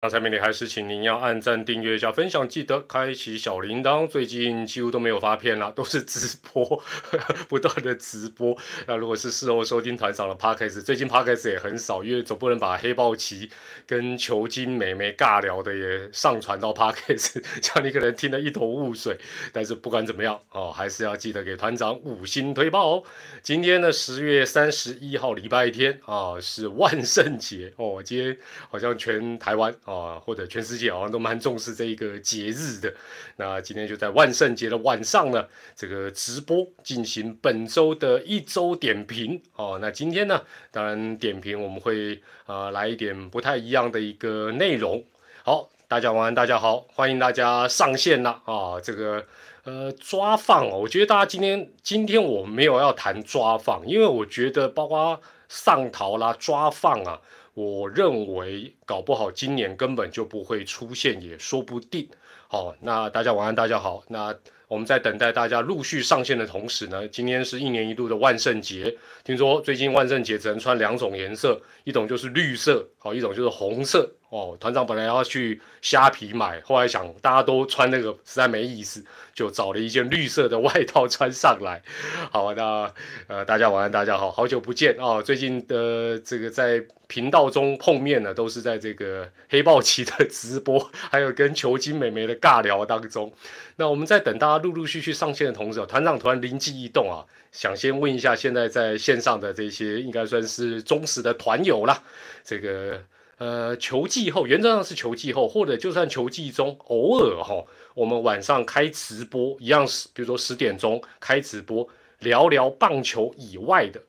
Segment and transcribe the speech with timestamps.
[0.00, 4.08] 刚才命令还是请您要按赞、订阅一下、分享，记得开启小铃铛。
[4.08, 6.82] 最近几乎都没有发片了，都是直播，
[7.50, 8.56] 不断的直播。
[8.86, 13.50] 那如果是事后收听团长的 podcast，最近 podcast 也很少，因为总不能把黑豹旗
[13.86, 19.18] 跟球精美眉尬聊的也上传到 podcast， 这样你可能听得一头雾水。
[19.52, 23.02] 但是不管怎么样哦，还是要记得给团长五星推报哦。
[23.42, 28.02] 今天呢，十月三十一号，礼拜天啊，是万圣节哦。
[28.02, 28.34] 今天
[28.70, 29.70] 好像全台湾。
[29.90, 32.94] 啊，或者全世界好像都蛮重视这一个节日的。
[33.36, 35.44] 那今天就在万圣节的晚上呢，
[35.74, 39.42] 这个直播进行本周的一周点评。
[39.56, 40.40] 哦，那今天呢，
[40.70, 45.04] 当然点评我们会呃来一点不太一样的一个内容。
[45.42, 48.80] 好，大家晚安，大家好，欢迎大家上线了啊。
[48.80, 49.26] 这个
[49.64, 57.20] 呃抓放哦，我觉得大家今天今天我没有要谈抓放，因为我觉得包括上逃啦、抓放啊。
[57.54, 62.08] 我认为搞不好今年根本就不会出现，也说不定。
[62.48, 64.02] 好，那大家晚安，大家好。
[64.08, 64.34] 那
[64.68, 68.96] 我们在等待大家陆续上线的同时呢，今天是一年一度的万圣节。
[69.24, 74.08] 听说最近万圣节只能穿两种颜色，一种就是绿色，好，一种就是红色。
[74.30, 81.82] 哦，团长本来要去虾皮买，后来想大家都穿那个实在没意思，就找了一件绿色的外套穿上来。
[82.30, 82.88] 好，那
[83.26, 85.20] 呃，大家晚安，大家好，好久不见啊！
[85.20, 93.32] 最近的这个在频道中碰面呢，都是在这个黑豹旗的直播，还有跟球精美眉的尬聊当中。
[93.74, 102.00] 那我们在等大家陆陆续续上线的同时，团长突然灵机一动啊，想先问一下现在在线上的这些应该算是忠实的团友啦，
[102.44, 103.02] 这个。
[103.40, 114.02] 呃，球季后原则上是球季后，或者就算球季中，偶尔哈，我们晚上开直播一样是，比如说十点钟开直播，聊聊棒球以外的，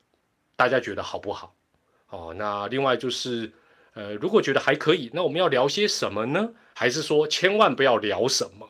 [0.54, 1.54] 大家觉得好不好？
[2.10, 3.50] 哦，那另外就是，
[3.94, 6.50] 呃，如果觉得还可以，那我们要聊些什么呢？
[6.74, 8.68] 还是说千万不要聊什么？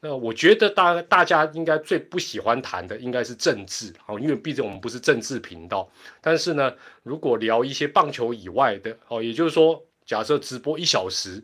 [0.00, 5.90] 那我觉得大大家应该最不喜欢谈的应该是政治，哦，因为毕竟我们不是政治频道。
[6.20, 9.82] 但是呢，如果聊一些棒球以外的，哦，也就是说。
[10.06, 11.42] 假设直播一小时，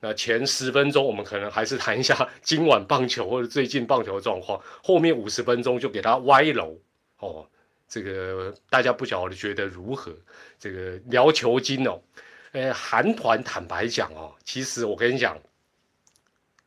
[0.00, 6.78] 那前十分钟我们可能还是谈一下 今晚棒球或者最近棒球的状况，后面五十分钟就给他歪楼
[7.18, 7.46] 哦。
[7.88, 10.14] 这个大家不晓得觉得如何？
[10.58, 12.00] 这个聊球精哦，
[12.52, 15.36] 呃，韩团坦白讲哦，其实我跟你讲，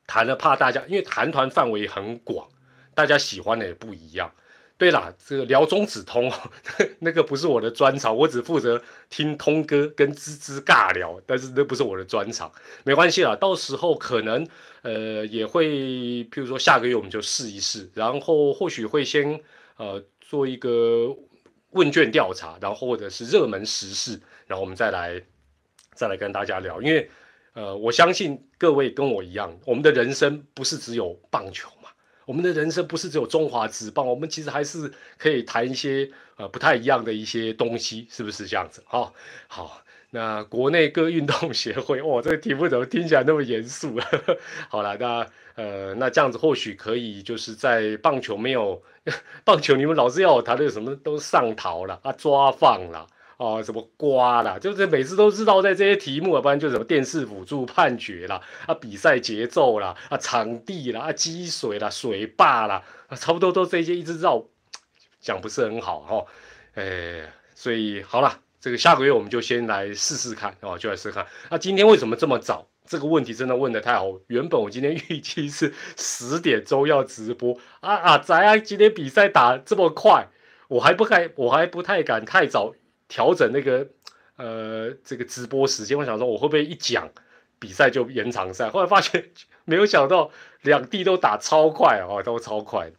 [0.05, 2.47] 谈了怕大家，因为韩团范围很广，
[2.93, 4.33] 大家喜欢的也不一样。
[4.75, 6.29] 对啦，这个聊中止通，
[6.99, 12.51] 那个不是我的专长，我只负责听通哥跟芝芝尬聊，但是那不是我的专长，
[12.83, 14.45] 没关系啦，到时候可能
[14.81, 19.39] 呃也会，譬如说下个月我们就试一试，然后或许会先
[19.77, 21.15] 呃做一个
[21.69, 25.21] 问卷调查，然后或者是热门时事，然后我们再来
[25.93, 27.09] 再来跟大家聊，因为
[27.53, 31.69] 呃我相信各位跟我一样，我们的人生不是只有棒球。
[32.25, 38.83] 我们的人生不是只有中华职棒，我们其实还是可以谈一些呃不太一样的一些东西，是不是这样子？
[38.89, 39.11] 哦，
[39.47, 43.99] 好，那国内各运动协会，哇，这个题目怎么听起来那么严肃？
[44.69, 48.81] 好了，那呃，那这样子或许可以，就是在棒球没有
[49.43, 53.07] 棒球，你们老是要我谈的什么都上逃了啊，抓放了。
[53.37, 64.43] 哦，什么瓜啦，就是每次都知道在这些题目啊，不然就什么电视辅助判决啦，啊，比赛节奏啦，啊，场地啦，啊，积水啦，水坝啦，啊，差不多都这些一直绕，
[65.19, 66.25] 讲不是很好哈，
[66.75, 67.21] 哎，
[67.55, 71.25] 所以好了，这个下个月我们就先来试试看哦，就来试试看。
[71.49, 72.67] 那今天为什么这么早？
[72.85, 74.07] 这个问题真的问的太好。
[74.27, 80.27] 原本我今天预期是十点钟要直播啊啊，仔啊，今天比赛打这么快，
[80.67, 82.73] 我还不敢，我还不太敢太早。
[83.13, 83.87] 调整那个
[84.37, 87.07] 呃这个直播时间，我想说我会不会一讲
[87.59, 88.71] 比赛就延长赛？
[88.71, 89.29] 后来发现
[89.65, 90.31] 没有想到
[90.63, 92.89] 两地都打超快哦，都超快。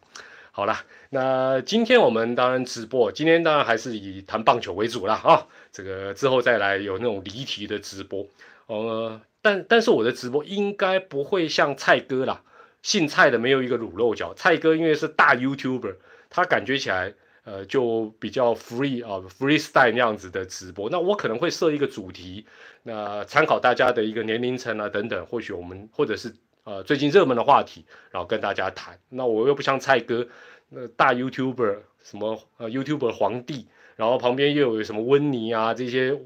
[0.51, 0.73] 好了，
[1.09, 5.45] 那今天我们当然直播，今天当然还是以谈棒球为主啦啊。
[5.73, 8.25] 这个之后再来有那种离题的直播，
[8.67, 12.41] 呃，但但是我的直播应该不会像蔡哥啦，
[12.81, 14.33] 姓蔡的没有一个卤肉脚。
[14.33, 15.97] 蔡哥因为是大 YouTuber，
[16.29, 17.13] 他感觉起来。
[17.45, 22.45] 呃，就比较 free 啊，freestyle 那样子的直播，那我可能会设一个主题，
[22.83, 28.99] 那参考大家的一个年龄层啊等等，或许我们或者是呃最近热门的话题，然后跟大家谈。
[29.09, 30.27] 那我又不像蔡哥，
[30.69, 36.19] 那大 YouTuber 什么呃 YouTuber 皇帝，然后旁边又有什么温妮啊这些。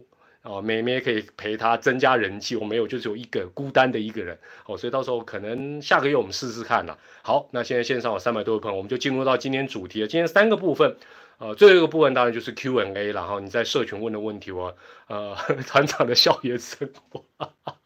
[0.44, 4.40] 哦，妹妹可以陪他增加人气，我没有，就只有一个孤单的一个人。
[4.66, 6.98] 哦，所以到时候可能下个月我们试试看啦。
[7.22, 10.08] 好，那现在线上有三百多位朋友，我们就进入到今天主题了。
[10.08, 10.96] 今天三个部分，
[11.40, 14.76] 呃，最后一个部分当然就是 Q&A 了然后你在社群问的问题，我
[15.08, 15.36] 呃
[15.68, 17.26] 团长的校园生活。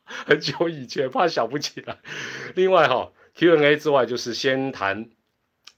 [0.06, 1.98] 很久以前，怕想不起来。
[2.54, 5.10] 另外哈，Q&A 之外就是先谈，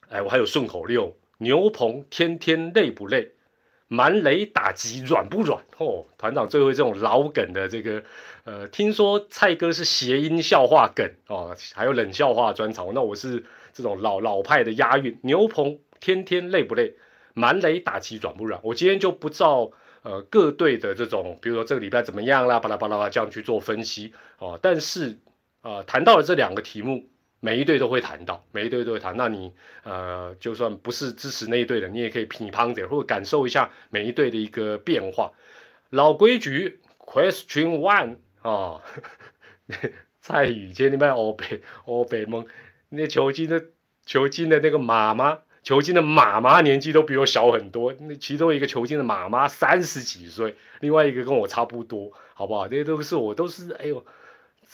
[0.10, 3.32] 哎，我还有顺口溜：牛棚天天累不累？
[3.88, 5.64] 满垒打击软不软？
[5.78, 8.04] 哦，团长最会这种老梗的这个，
[8.44, 13.44] 呃，听说蔡哥是谐音笑话梗哦，还有冷笑话专场，那我是
[13.74, 15.18] 这种老老派的押韵。
[15.22, 16.96] 牛棚天天累不累？
[17.34, 18.60] 满垒打击软不软？
[18.64, 19.72] 我今天就不照
[20.04, 24.60] 呃各队的这种，比如说这个礼拜怎么样啦，巴拉巴拉这样去做分析哦。
[24.62, 25.20] 但是
[25.62, 27.08] 啊，谈到了这两个题目。
[27.46, 29.16] 每一队都会谈到，每一队都会谈。
[29.16, 29.54] 那你
[29.84, 35.32] 呃，就算不是支持那一队的，你也可以乒乓点，或者感受一下每一队的一个变化。
[35.92, 38.82] 老规矩，Question One 啊，
[40.22, 42.48] 蔡宇今天那欧北欧北蒙，
[42.90, 43.64] 那球精的
[44.08, 47.94] 球精的那个妈妈，球精的妈妈年纪都比我小很多。
[47.94, 52.68] 那其中一个球精的妈妈三十几岁，另外一个跟我差不多，好不好？
[52.68, 54.04] 这些都是我都是哎呦，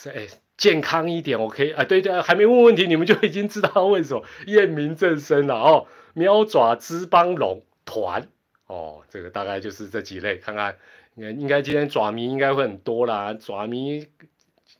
[0.05, 0.25] 哎。
[0.61, 1.83] 健康一点，OK 啊？
[1.83, 5.87] 对对，还没问问题，你们就已经知道为什么验明正身了哦。
[6.13, 8.27] 喵爪之邦龙团
[8.67, 10.77] 哦，这个大概就是这几类，看看
[11.15, 13.33] 应该今天爪迷应该会很多啦。
[13.33, 14.05] 爪迷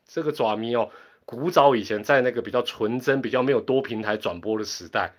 [0.06, 0.92] 这个爪迷哦，
[1.26, 5.12] 古早以前在那个比较纯真、比较没有多平台转播的时代。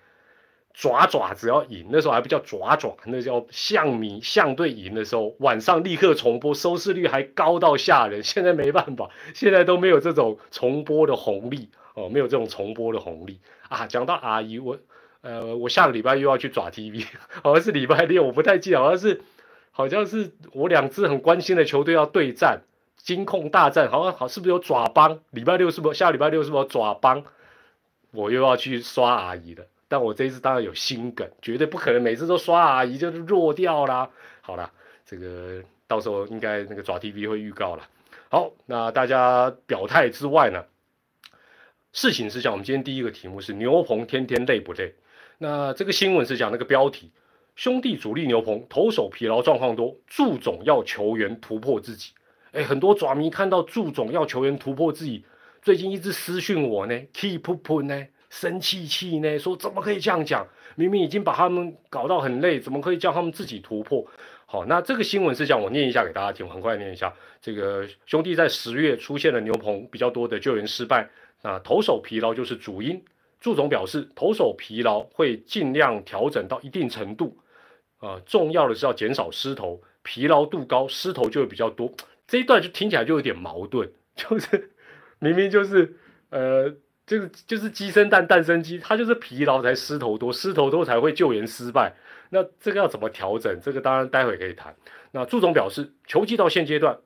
[0.73, 8.23] 爪爪只要赢，那时候还不叫爪爪，那叫象迷象队赢的时候，晚上立刻重播，收视率还高到吓人。
[8.23, 13.39] 现在没办法，现在都没有这种重播的红利哦，没有这种重播的红利
[13.69, 13.85] 啊。
[13.85, 14.77] 讲到阿姨，我
[15.21, 17.05] 呃，我下个礼拜又要去爪 TV，
[17.43, 19.21] 好像是礼拜六，我不太记得，好像是
[19.71, 22.61] 好像是我两支很关心的球队要对战，
[22.97, 25.19] 金控大战，好像好是不是有爪帮？
[25.29, 27.23] 礼拜六是不是下礼拜六是不是有爪帮？
[28.11, 29.65] 我又要去刷阿姨了。
[29.93, 34.09] 但我这一次当然有心梗，绝对不可能每次都刷阿姨就弱掉啦。
[34.41, 34.71] 好了，
[35.05, 37.87] 这个到时候应该那个爪 TV 会预告了。
[38.27, 40.65] 好，那大家表态之外呢，
[41.91, 44.95] 事情是讲我们今天第一个题目是牛棚天天累不累？
[45.37, 47.11] 那这个新闻是讲那个标题，
[47.55, 52.13] 兄弟主力牛棚投手疲劳状况多，祝总要球员突破自己。
[52.51, 55.23] 哎，很多爪迷看到祝总要球员突破自己，
[55.61, 58.07] 最近一直私讯我呢，keep 呢。
[58.33, 59.37] 生气气呢？
[59.37, 60.47] 说怎么可以这样讲？
[60.73, 64.03] 明明已经把他们搞到很累，怎么可以叫他们自己突破？
[64.47, 67.13] 好，那这个新闻是讲我念一下给大家听，很快念一下。
[67.39, 71.07] 这个兄弟在十月出现了牛棚比较多的救援失败，
[71.43, 72.99] 那投手疲劳就是主因。
[73.39, 77.37] 祝总表示，投手疲劳会尽量调整到一定程度，
[77.99, 81.93] 啊，重要的是要减少失投，疲劳度高，失投就会比较多。
[82.25, 84.71] 这一段就听起来就有点矛盾，就是
[85.19, 85.95] 明明就是
[86.31, 86.75] 呃。
[87.05, 91.93] 这个就是鸡生蛋，蛋生鸡，它就是疲劳才失头多，失头多才会救援失败。
[92.29, 93.59] 那这个要怎么调整？
[93.61, 94.75] 这个当然待会可以谈。
[95.11, 96.97] 那祝总表示，球季到现阶段，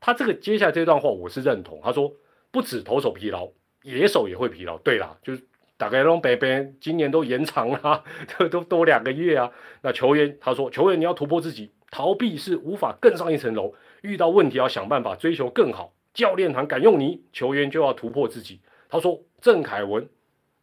[0.00, 1.80] 他这个接下来这段话我是认同。
[1.82, 2.12] 他说，
[2.50, 3.50] 不止投手疲劳，
[3.82, 4.78] 野手也会疲劳。
[4.78, 5.42] 对啦，就是
[5.76, 8.04] 大概让北北今年都延长了，
[8.38, 9.50] 都都多两个月啊。
[9.82, 13.74] 那球员他说，球员你要突破自己，逃避是无法更上一层楼。
[14.02, 15.92] 遇到问题要想办法追求更好。
[16.14, 18.60] 教练团敢用你，球员就要突破自己。
[18.88, 20.08] 他说：“郑凯文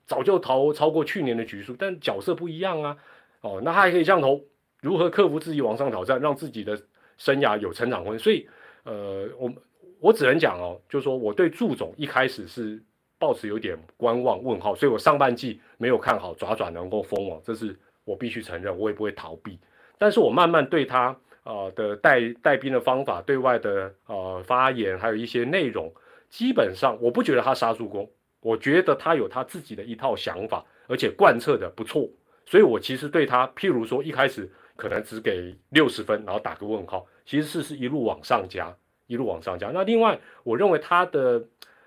[0.05, 2.97] 早就投超过去年的局数，但角色不一样啊。
[3.41, 4.41] 哦，那他还可以这样投，
[4.81, 6.79] 如何克服自己往上挑战，让自己的
[7.17, 8.19] 生涯有成长空间？
[8.19, 8.47] 所以，
[8.83, 9.53] 呃，我
[9.99, 12.81] 我只能讲哦，就是说我对祝总一开始是
[13.19, 19.59] 抱持有点观望问号，所以我上半季没有看好爪爪能够封王，这是我必须承认，我也不会逃避。
[19.99, 25.93] 但是我慢慢对他啊的带带兵的方法，对外的呃发言，还有一些内容，
[26.29, 32.07] 基本上我不觉得他杀助攻。”我觉得他有他自己的一套想法，而且贯彻的不错，
[32.45, 38.73] 所以我其实对他，譬如说一开始可能只给六十分，然后打个问号，其实是是一路往上加，
[39.07, 39.71] 一路往上加。
[39.73, 41.43] 那另外，我认为他的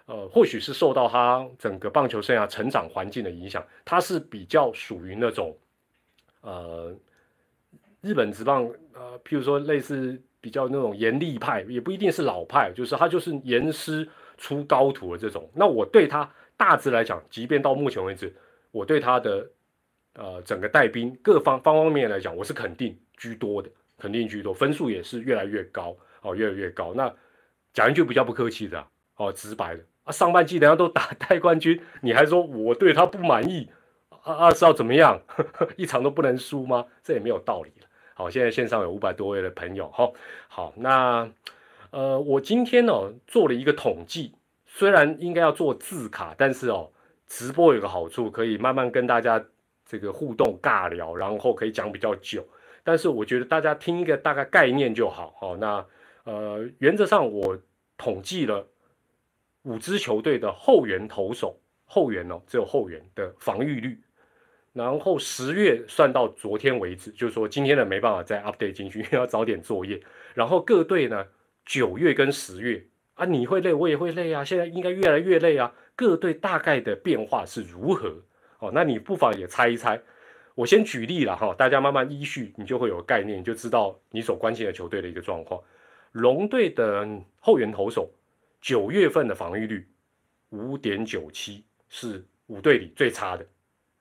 [0.07, 5.57] 呃，或许是受到他整个棒球生涯成长环境的影响，他是比较属于那种
[6.43, 6.93] 呃
[8.01, 15.49] 日本职棒呃，譬如说类似比较那种严厉派，也不一定是老派，就是他就是严师出高徒的这种。
[15.55, 16.29] 那我对他。
[16.61, 18.31] 大致来讲，即便到目前为止，
[18.71, 19.51] 我对他的
[20.13, 26.93] 呃整个带兵各方方方面面来讲，我是肯定居多的，肯定居多，分数也是越来越高哦，越来越高。
[26.93, 27.11] 那
[27.73, 28.87] 讲一句比较不客气的
[29.17, 33.67] 哦，直白的啊，上半季人家都打 带冠军，你还说我对他不满意
[34.23, 35.19] 啊啊是要怎么样？
[35.79, 36.85] 一场都不能输吗？
[37.03, 37.87] 这也没有道理了。
[38.13, 40.13] 好，现在线上有五百多位的朋友哈，
[40.47, 41.27] 好，那
[41.91, 42.93] 呃我今天呢
[43.27, 44.35] 做了一个统计。
[44.81, 46.91] 虽然应该要做字卡，但是哦，
[47.27, 49.45] 直播有个好处，可以慢慢跟大家
[49.85, 52.43] 这个互动尬聊，然后可以讲比较久。
[52.83, 55.35] 但是我觉得大家听一个大概概念就好。
[55.39, 55.85] 好，那
[56.25, 57.59] 呃，原则上我
[57.99, 58.67] 统计了
[59.65, 64.01] 五支球队的后援投手，后援哦，只有后援的防御率。
[64.73, 70.01] 然后十月算到昨天为止，就是说今天的没办法再 update 进去，因为要早点作业。
[70.33, 71.27] 然后各队呢，
[71.67, 72.83] 九月跟十月
[73.21, 74.43] 啊，你会累，我也会累啊。
[74.43, 75.71] 现在应该越来越累啊。
[75.95, 78.17] 各队大概的变化是如何？
[78.61, 80.01] 哦，那你不妨也猜一猜。
[80.55, 85.63] 我先举例了哈，大家慢慢依序，你就会有概念，就知道你所关心的球队的一个状况。
[86.13, 87.07] 龙队的
[87.41, 88.11] 后援投手
[88.63, 89.87] 九月份的防御率
[90.49, 93.47] 五点九七，是五队里最差的。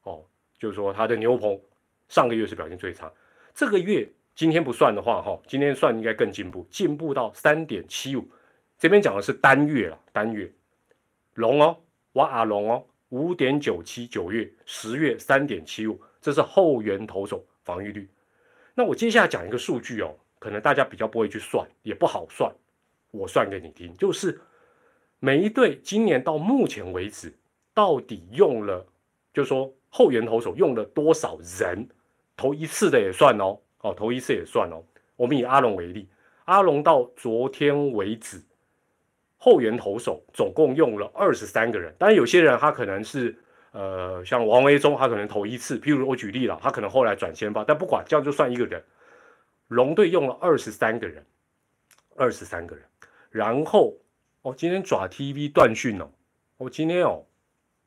[0.03, 0.23] 哦。
[0.57, 1.59] 就是说，他的牛棚
[2.07, 3.11] 上个月是表现最差，
[3.53, 8.25] 这个月今天不算的话，哈，今天算应该更进步，进步到三点七五。
[8.79, 10.51] 这边讲的是单月了，单月
[11.35, 11.77] 龙哦，
[12.13, 18.09] 哇啊龙哦，五点九七，九月、十月三点七五，这是后援投手防御率。
[18.73, 22.51] 那我接下来讲一个数据哦，可能大家比较不会去算，也不好算，
[23.11, 24.41] 我算给你听，就是
[25.19, 27.31] 每一队今年到目前为止
[27.73, 28.85] 到底用了，
[29.33, 29.71] 就是说。
[29.91, 31.89] 后援投手用了多少人？
[32.37, 34.83] 投一次的也算哦，哦，投一次也算哦。
[35.15, 36.07] 我们以阿龙为例，
[36.45, 38.39] 阿龙到昨天为止，
[39.39, 41.95] 后援投手总共用了二十三个人。
[41.97, 43.35] 当然，有些人他可能是
[43.71, 45.79] 呃，像王维忠，他可能投一次。
[45.79, 48.83] 譬如我举例了，他可能后来转先发，但不管这样就算一个人。
[49.69, 51.25] 龙队用了二十三个人，
[52.15, 52.83] 二十三个人。
[53.31, 53.95] 然后
[54.41, 56.11] 哦，今天爪 TV 断讯哦，
[56.57, 57.25] 我今天哦。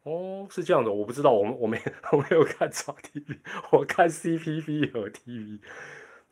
[0.05, 1.81] 哦，是这样的，我不知道，我们我没
[2.11, 3.39] 我没有看超 TV，
[3.71, 5.61] 我看 CPV 和 TV，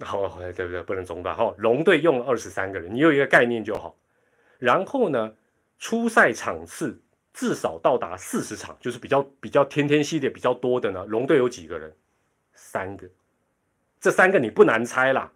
[0.00, 0.82] 好，对不对？
[0.82, 1.54] 不能中断哈。
[1.58, 3.94] 龙队用了二十三个人，你有一个概念就好。
[4.60, 5.34] 然后呢，
[5.78, 7.00] 初赛场次
[7.32, 11.04] 至少到达四十场，就是比较比较天天系列比较多的呢。
[11.06, 11.92] 龙队有几个人？
[12.54, 13.08] 三个，
[13.98, 15.32] 这三个你不难猜啦。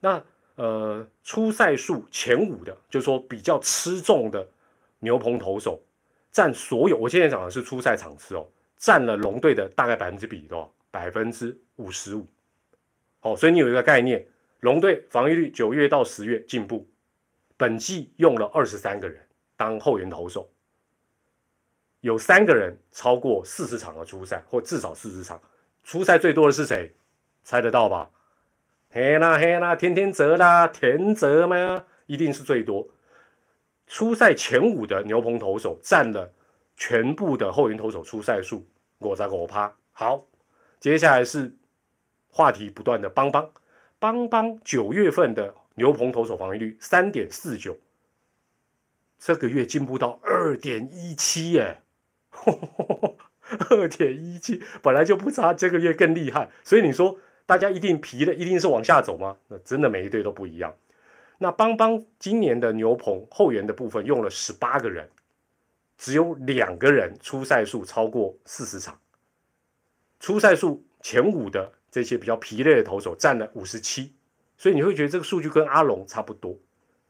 [0.00, 0.22] 那
[0.56, 4.46] 呃，初赛数前五的，就是说比较吃重的
[4.98, 5.80] 牛棚投手。
[6.32, 8.46] 占所有，我现在讲的是初赛场次哦，
[8.76, 10.72] 占了龙队的大概百分之比多少？
[10.90, 12.26] 百分之五十五。
[13.20, 14.26] 好，所以你有一个概念，
[14.60, 16.86] 龙队防御率九月到十月进步，
[17.58, 19.20] 本季用了二十三个人
[19.56, 20.48] 当后援投手，
[22.00, 25.38] 有三个人超过四十场的初赛，或至少四十场。
[25.82, 26.94] 初赛最多的是谁？
[27.42, 28.08] 猜得到吧？
[28.90, 31.84] 嘿啦嘿啦，天天泽啦，田泽吗？
[32.06, 32.86] 一定是最多。
[33.86, 36.30] 初赛前五的牛棚投手占了
[36.76, 38.64] 全部的后援投手出赛数，
[38.98, 39.74] 我在我趴。
[39.92, 40.24] 好，
[40.78, 41.52] 接下来是
[42.30, 43.50] 话题不断的邦邦
[43.98, 47.78] 邦邦九月份的牛棚投手防御率三点四九，
[49.18, 51.80] 这个月进步到二点一七耶，
[53.70, 56.50] 二点一七本来就不差，这个月更厉害。
[56.62, 59.36] 所以你说大家一定疲的一定是往下走吗？
[59.46, 60.74] 那真的每一队都不一样。
[61.38, 65.08] 那邦邦今年的牛棚后援的部分用了十八个人，
[65.96, 68.98] 只有两个人出赛数超过四十场，
[70.18, 74.12] 出赛数前五的这些比较疲累的投手占了五十七，
[74.58, 76.54] 所以你会觉得这个数据跟阿龙差不多。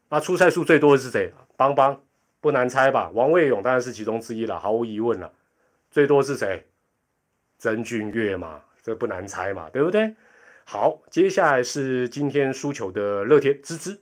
[0.09, 1.33] 那出赛数最多的是谁？
[1.57, 2.01] 邦邦
[2.41, 3.11] 不难猜吧？
[3.15, 5.33] 王卫勇当然是其中之一了，毫无疑问了。
[5.91, 6.65] 最多是谁？
[7.59, 10.15] 曾俊岳嘛，这不难猜嘛，对不对？
[10.65, 13.99] 好，接下来是今天输球的乐天芝芝。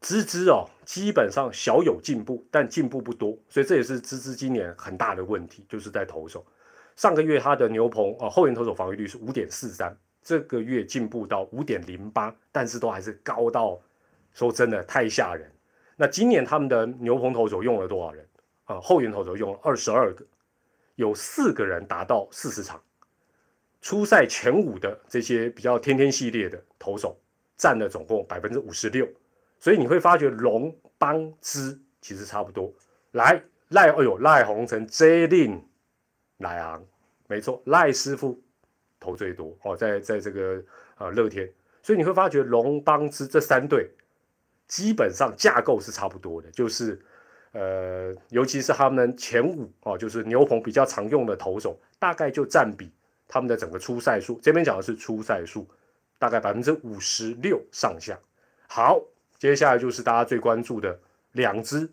[0.00, 6.46] 芝芝哦，基本上小有进步，但进步不多，所以这也是芝芝今年很大的问题，就是在投手。
[6.94, 13.78] 上个月他的牛棚哦后援投手防御率是五点四三，这个月进步到五点零八，但是都还是高到
[14.32, 15.48] 说真的太吓人。
[15.94, 18.26] 那今年他们的牛棚投手用了多少人
[18.64, 18.80] 啊？
[18.80, 20.24] 后援投手用了二十二个，
[20.96, 22.82] 有四个人达到四十场。
[23.80, 27.16] 初赛前五的这些比较天天系列的投手
[27.56, 29.06] 占了总共百分之五十六。
[29.60, 32.72] 所以你会发觉龙邦之其实差不多。
[33.12, 35.62] 来赖，哎呦赖鸿成 J 令
[36.38, 36.84] 赖昂，
[37.28, 38.42] 没错，赖师傅
[39.04, 40.62] 投最多哦，在在这个
[40.98, 41.50] 呃乐天。
[41.82, 43.90] 所以你会发觉龙邦之这三队
[44.66, 46.98] 基本上架构是差不多的，就是
[47.52, 52.90] 呃，尤其是他们前五哦，就是牛棚比较常用的投手，大概就占比
[53.28, 54.40] 他们的整个出赛数。
[54.42, 55.68] 这边讲的是出赛数，
[56.18, 58.18] 大概百分之五十六上下。
[58.66, 59.00] 好。
[59.36, 60.98] 接下来就是大家最关注的
[61.32, 61.90] 两支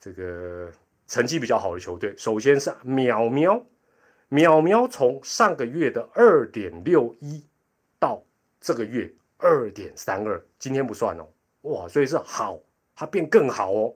[0.00, 0.70] 这个
[1.06, 2.14] 成绩比较好的球队。
[2.16, 3.62] 首先是淼淼，
[4.30, 7.44] 淼淼从上个月的二点六一
[7.98, 8.22] 到
[8.60, 11.28] 这个月二点三二，今天不算哦，
[11.62, 12.58] 哇，所以是好，
[12.94, 13.94] 它变更好哦。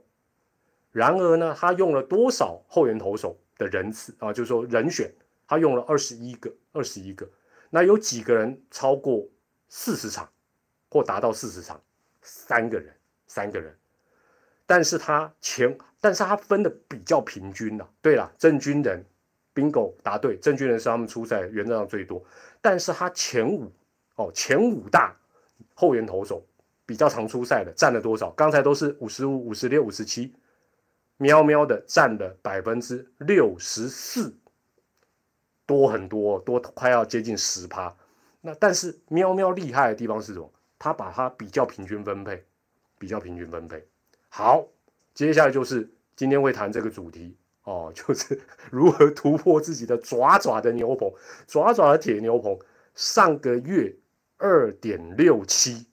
[0.91, 4.33] 然而呢，他用了多少后援投手的人次啊？
[4.33, 5.13] 就是说人选，
[5.47, 7.29] 他用了二十一个，二十一个。
[7.71, 9.27] 那有几个人超过
[9.69, 10.29] 四十场
[10.91, 11.81] 或达到四十场？
[12.21, 12.95] 三个人，
[13.27, 13.77] 三个人，
[14.65, 17.91] 但是他前，但是他分的比较平均了。
[18.01, 19.05] 对了，郑军人
[19.55, 22.25] ，bingo 答对，郑军人是他们出赛原则上最多，
[22.61, 23.71] 但是他前五
[24.17, 25.17] 哦，前五大
[25.75, 26.45] 后援投手
[26.85, 28.31] 比较常出赛的占了多少？
[28.31, 30.35] 刚才都是五十五、五十六、五十七，
[31.17, 34.37] 喵喵的占了百分之六十四，
[35.67, 37.95] 多很多，多快要接近十趴。
[38.41, 40.53] 那但是喵喵厉害的地方是什么？
[40.79, 42.45] 他把它比较平均分配，
[42.99, 43.87] 比较平均分配。
[44.29, 44.67] 好，
[45.15, 48.41] 接下来就是今天会谈这个主题哦， 就是
[48.71, 51.13] 如何突破自己的爪爪的牛棚，
[51.47, 52.59] 爪爪的铁牛棚。
[52.95, 53.95] 上个月
[54.37, 55.87] 二点六七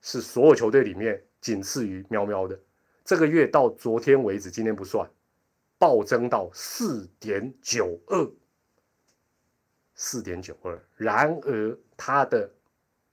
[0.00, 2.58] 是所有球队里面仅次于喵喵的，
[3.04, 5.08] 这个月到昨天为止，今天不算，
[5.78, 8.30] 暴增到四点九二。
[9.94, 12.50] 四点九二，然而他的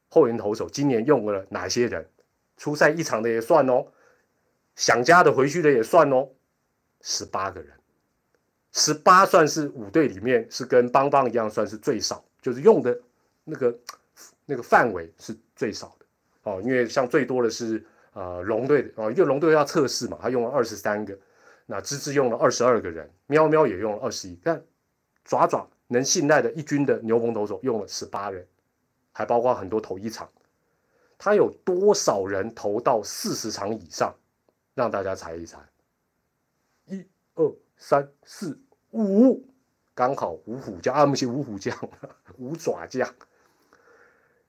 [0.08, 2.10] 后援投手今年用了哪些人？
[2.58, 3.86] 出赛一场的也算哦，
[4.76, 6.28] 想家的回去的也算哦，
[7.02, 7.79] 十八个人，
[8.80, 12.98] 十八算是五队里面是跟邦邦一样算是最少，就是用的
[13.44, 13.80] 那个
[14.46, 16.06] 那个范围是最少的
[16.44, 16.62] 哦。
[16.64, 21.16] 因为像最多的是呃龙队的哦，因为龙队要测试嘛，他用了二十三个，
[21.66, 24.60] 那芝芝用了二十二个人，喵喵也用了二十一，但
[25.26, 25.70] 爪爪。
[25.92, 28.46] 能信赖的一军的牛棚投手用了十八人，
[29.12, 30.30] 还包括很多投一场。
[31.18, 34.14] 他有多少人投到四十场以上？
[34.76, 35.58] 让大家猜一猜。
[36.86, 38.56] 一、二、三、四、
[38.92, 39.44] 五，
[39.94, 41.76] 刚好五虎将啊，不是五虎将，
[42.38, 43.08] 五爪将。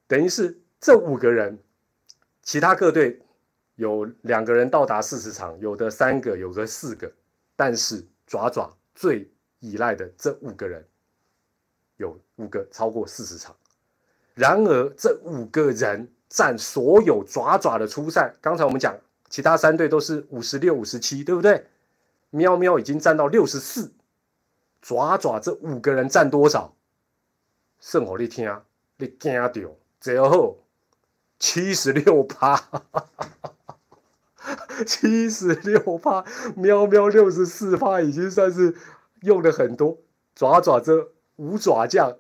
[0.07, 1.59] 等于是这五个人，
[2.43, 3.21] 其他各队
[3.77, 7.13] 有两个人到达四十场，有的三个，有个四个，
[7.57, 9.31] 但是爪爪最
[9.61, 10.85] 依赖的这五个人。
[11.97, 13.55] 有五个超过四十场，
[14.33, 18.35] 然而这五个人占所有爪爪的初赛。
[18.41, 21.63] 刚才我们讲，其他三队都是五十六、五十七，对不对？
[22.31, 23.93] 喵喵已经占到六十四，
[24.83, 26.75] 爪爪这五个人占多少？
[27.81, 28.55] 圣火你听，
[28.97, 29.51] 你惊到
[30.01, 30.59] 最后
[31.39, 32.61] 七十六趴，
[34.87, 36.25] 七十六趴，
[36.57, 38.75] 喵喵六十四趴，已经算是
[39.23, 39.99] 用的很多。
[40.35, 41.13] 爪爪这。
[41.37, 42.15] 五爪将、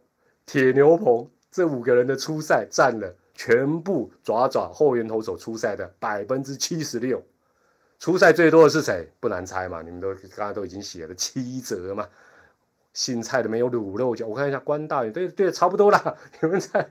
[0.46, 7.23] 铁牛棚这五个人的初赛占了全部爪爪后援投手初赛的百分之七十六。
[7.99, 9.12] 初赛最多的是谁？
[9.20, 12.09] 不难猜嘛，你们都刚刚都已经写了七折嘛。
[12.92, 16.16] 新菜的没有卤肉酱，我看一下关大爷，对对，差不多啦。
[16.40, 16.88] 你们在，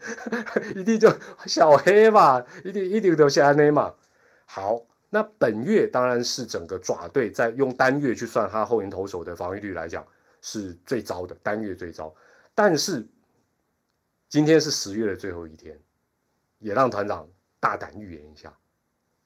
[0.75, 1.12] 一定就
[1.45, 3.93] 小黑嘛，一定一定都是安内嘛。
[4.45, 10.05] 好，那本月当然是整个爪队在用单月去算他后援投手的防御率来讲。
[10.41, 12.15] 是最糟的单月最糟，
[12.55, 13.05] 但是
[14.29, 15.77] 今天是十月的最后一天，
[16.59, 17.27] 也让团长
[17.59, 18.57] 大胆预言一下，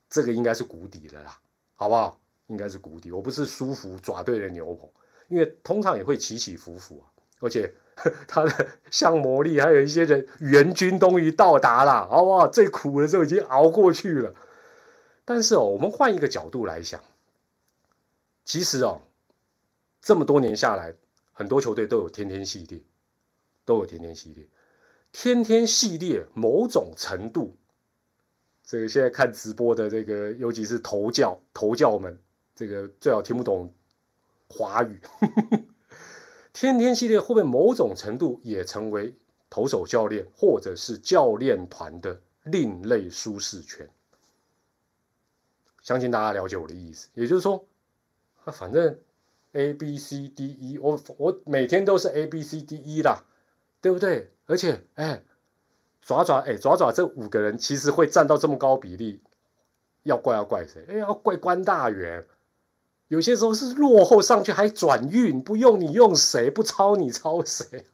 [0.10, 1.40] 这个应该是谷底了啦，
[1.76, 2.20] 好不好？
[2.48, 3.12] 应该是谷底。
[3.12, 4.90] 我不是舒服爪队的牛棚，
[5.28, 7.06] 因为通常也会起起伏伏啊，
[7.40, 7.74] 而且
[8.28, 12.48] 他的 像魔力，还有一些人援军终于到达了，好不好？
[12.48, 14.34] 最苦的时候已经熬过去了。
[15.26, 17.02] 但是哦，我们换一个角度来想，
[18.44, 19.02] 其实哦，
[20.02, 20.94] 这么多年下来。
[21.36, 22.80] 很多球队都有天天系列，
[23.66, 24.48] 都有天天系列。
[25.12, 27.58] 天天系列某种程度，
[28.64, 32.16] 这个现在看直播的这个，尤其是头教头教们，
[32.56, 33.74] 这个最好听不懂
[34.54, 35.02] 华语。
[36.54, 39.16] 天天系列会不会某种程度也成为
[39.50, 43.90] 投手教练或者是教练团的另类舒适圈？
[45.82, 47.10] 相信大家了解我的意思。
[47.16, 47.66] 也就是说，
[48.46, 49.00] 啊，反正。
[49.56, 53.24] A B C D E，我我每天都是 A B C D E 啦，
[53.82, 54.32] 对不对？
[54.48, 55.22] 而且，哎，
[56.02, 59.22] 爪爪，哎，爪爪，这五个人其实会占到这么高比例，
[60.02, 60.84] 要怪要怪谁？
[60.90, 62.26] 哎，要怪关大元。
[63.14, 66.50] 有些时候是落后上去还转运，不用你用谁？
[66.50, 67.86] 不抄你抄谁？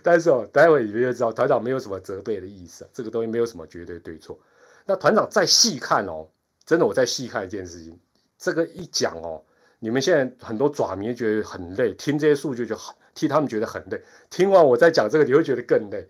[0.00, 4.38] 但是哦，待会你们就知道，团长没有什么责备的意思，这个东西没有什么绝对对错。
[4.86, 6.28] 那团长再细看哦，
[6.64, 7.98] 真的，我再细看一件事情，
[8.38, 9.42] 这个一讲哦。
[9.80, 14.00] 你们现在很多爪迷觉得很累，听这些数据就好，替他们觉得很累。
[14.30, 16.08] 听完我再讲这个，你会觉得更累。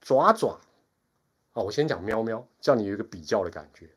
[0.00, 0.58] 爪爪
[1.52, 3.88] 啊，我先讲喵喵，叫你有一个比较的感觉。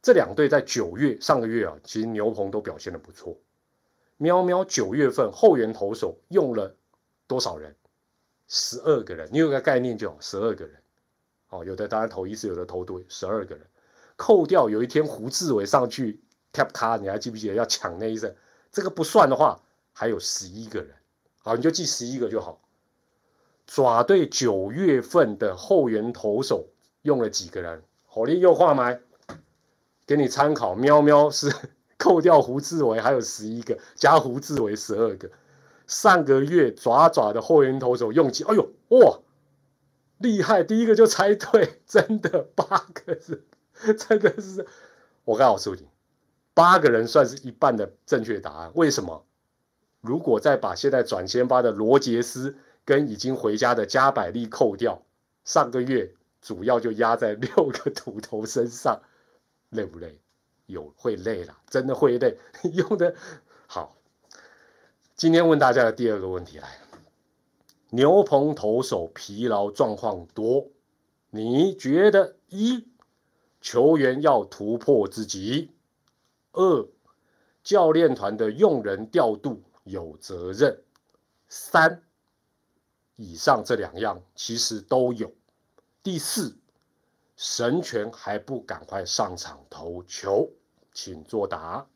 [0.00, 3.36] 这两队在九月上个月啊，其实牛棚都表现的不错。
[4.16, 6.74] 喵喵九月份后援投手用了
[7.26, 7.74] 多少人？
[8.46, 10.80] 十二个人，你有个概念就好，十二个人。
[11.50, 13.66] 哦，有的当然投一次，有的投多，十二个人。
[14.16, 16.20] 扣掉有一天胡志伟上去。
[16.50, 18.34] tap 卡，你还记不记得要抢那一阵？
[18.72, 19.60] 这个不算的话，
[19.92, 20.96] 还有十一个人，
[21.40, 22.58] 好，你就记十一个就好。
[23.66, 26.66] 爪队九月份的后援投手
[27.02, 27.82] 用了几个人？
[28.06, 28.98] 火力又画埋
[30.08, 31.52] 给你参考，喵喵是
[31.98, 35.30] 扣掉胡志伟还有十一个，加胡志伟十二个。
[35.86, 39.18] 上个月爪爪的后援投手用起，哎呦哇，
[40.16, 40.64] 厉害！
[40.64, 43.44] 第一个就猜对，真的八个人，
[43.98, 44.66] 真的是
[45.24, 45.86] 我告诉你，
[46.54, 48.72] 八个人算是一半的正确答案。
[48.74, 49.26] 为什么？
[50.00, 55.02] 如果再把现在转先发的罗杰斯跟已经回家的加百利扣掉，
[55.44, 59.02] 上个月主要就压在六个土头身上，
[59.70, 60.18] 累不累？
[60.66, 62.38] 有会累了， 真的会累。
[62.74, 63.14] 用的
[63.66, 63.96] 好。
[65.16, 66.78] 今天问大家的第二个问题来
[67.90, 70.68] 牛棚投手疲劳状况多，
[71.30, 72.86] 你觉得一
[73.60, 75.72] 球员要突破自己，
[76.52, 76.88] 二
[77.64, 80.82] 教练团的用人调度有责任，
[81.48, 82.02] 三
[83.16, 85.32] 以上这两样其实都有，
[86.02, 86.56] 第四
[87.38, 90.50] 神权还不赶快上场投球，
[90.92, 91.86] 请作答。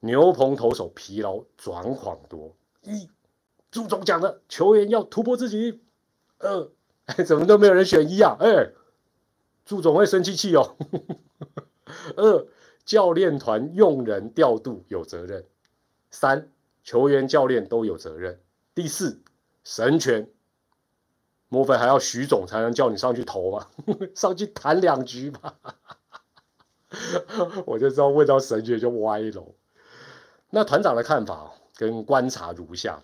[0.00, 3.08] 牛棚投手疲劳转况多，一
[3.70, 5.80] 朱总讲的球员要突破自己，
[6.40, 6.70] 二
[7.06, 8.36] 哎 怎么都没有人选一啊？
[8.38, 8.70] 哎，
[9.64, 10.76] 朱总会生气气哦。
[12.16, 12.46] 二
[12.84, 15.46] 教练团用人调度有责任，
[16.10, 16.50] 三
[16.84, 18.38] 球员教练都有责任。
[18.74, 19.22] 第四
[19.64, 20.30] 神权，
[21.50, 23.66] 莫非还要徐总才能叫你上去投吗？
[24.14, 25.54] 上去谈两局吧。
[27.66, 29.54] 我就知道问到神学就歪了。
[30.50, 33.02] 那团长的看法跟观察如下。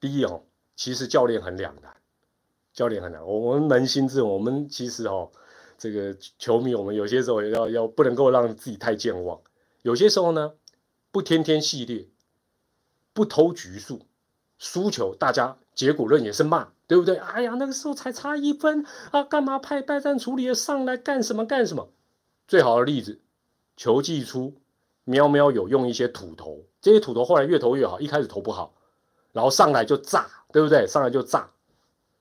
[0.00, 0.42] 第一哦，
[0.76, 1.96] 其实教练很两难，
[2.72, 3.24] 教练很难。
[3.24, 5.30] 我们扪心自问，我们其实哦，
[5.78, 9.40] 这个球迷，我们有些时候要要不能够让自己太健忘。
[9.82, 10.54] 有些时候呢，
[11.12, 12.08] 不天天系列，
[13.12, 14.06] 不偷局数，
[14.58, 17.16] 输球大家结果论也是骂，对不对？
[17.16, 21.88] 哎呀，那个时候才差一分啊，干嘛派代战处理的上来干什么干什么？
[22.46, 23.20] 最好的例子，
[23.76, 24.54] 球技出。
[25.06, 28.72] 喵喵有用一些土头，这些土头后来越投越好，一开始投不好，
[29.32, 30.86] 然后上来就炸，对不对？
[30.86, 31.50] 上来就炸，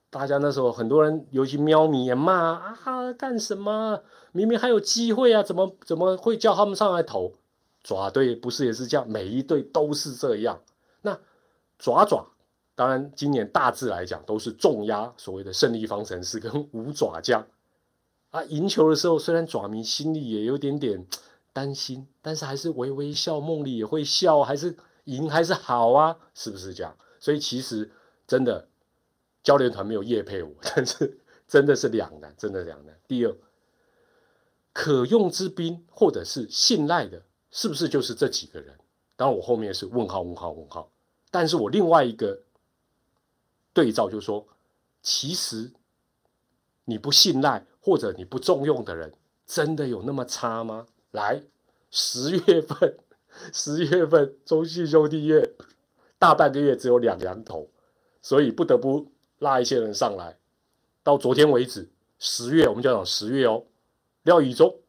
[0.09, 4.01] 大家那时候很多人，尤其喵咪也骂啊，干什么？
[4.33, 7.35] 明明还有机会啊，怎么怎么会叫他们上来投？
[7.83, 10.59] 爪队不是也是这样，每一队都是这样。
[11.03, 11.17] 那
[11.79, 12.32] 爪爪，
[12.75, 17.45] 当然今年大致来讲都是重压所谓的胜利方程式跟 五爪将
[18.31, 21.07] 啊，赢球的时候虽然爪迷心里也有点点。
[21.55, 26.17] 担心，但是还是微微笑，梦里也会笑，还是赢还是好啊？
[26.33, 26.97] 是不是这样？
[27.19, 27.91] 所以其实
[28.25, 28.67] 真的
[29.43, 32.99] 教练团没有叶配我， 但是真的是两难，真的两难。
[33.07, 33.37] 第二，
[34.73, 38.75] 可用之兵或者是信赖的，是不是就是这几个人？
[39.15, 40.91] 当然我后面是问号问号问号。
[41.29, 42.41] 但是我另外一个
[43.73, 44.47] 对照就说，
[45.01, 45.71] 其实
[46.85, 49.13] 你不信赖或者你不重用的人，
[49.45, 50.85] 真的有那么差吗？
[51.11, 51.43] 来，
[51.89, 52.97] 十月份，
[53.51, 55.53] 十月份中信兄弟月
[56.17, 57.69] 大半个月只有两羊头，
[58.21, 60.37] 所以不得不拉一些人上来。
[61.01, 63.65] 到昨天为止，十月我们就讲十月哦，
[64.23, 64.79] 廖宇中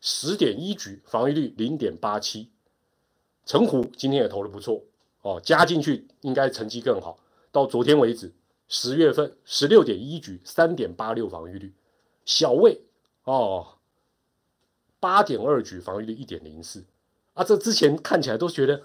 [0.00, 2.50] 十点一局防御率零点八七，
[3.44, 4.82] 陈虎今天也投的不错
[5.22, 7.18] 哦，加进去应该成绩更好。
[7.52, 8.32] 到昨天为止，
[8.68, 11.72] 十月份十六点一局三点八六防御率，
[12.24, 12.82] 小魏
[13.24, 13.66] 哦。
[15.00, 16.84] 八点二局防御率一点零四
[17.32, 17.42] 啊！
[17.42, 18.82] 这之前看起来都觉得，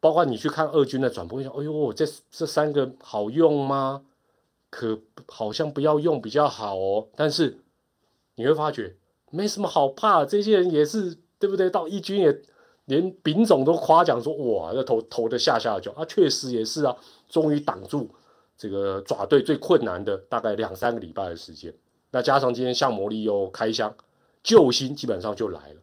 [0.00, 4.02] 包括你去看二军的转播，想，哎呦，这这三个好用吗？
[4.70, 7.08] 可好像不要用比较好哦。
[7.14, 7.58] 但是
[8.36, 8.96] 你会发觉
[9.30, 11.68] 没什么好怕，这些人也是对不对？
[11.68, 12.40] 到一军也
[12.88, 16.94] 连丙总都夸奖说，哇，这投投的下下脚啊，确实也是啊，
[17.28, 18.10] 终于挡住
[18.58, 21.72] 这个爪队最困难的大概两三个礼拜的时间。
[22.10, 23.94] 那加上今天向魔力又开箱。
[24.40, 25.80] 救星基本上就来了，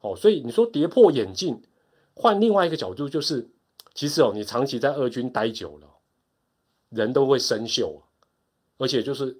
[0.00, 1.60] 哦，所以你说跌破眼镜，
[2.14, 3.50] 换另外一个角度就是，
[3.92, 5.86] 其实哦，你长期在二军待久了，
[6.90, 8.00] 人都会生锈，
[8.78, 9.36] 而且就是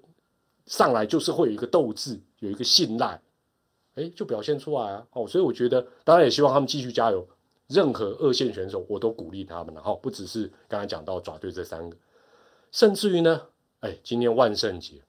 [0.65, 3.19] 上来就是会有一个斗志，有一个信赖，
[3.99, 7.27] 哎，就表现出来啊，哦，所以我觉得，当然也希望他们继续加油，
[7.67, 11.97] 任何二线选手我都鼓励他们了，哈，不只是刚才讲到爪队这三个，
[12.71, 13.41] 甚至于呢，
[13.81, 15.01] 哎，今天万圣节。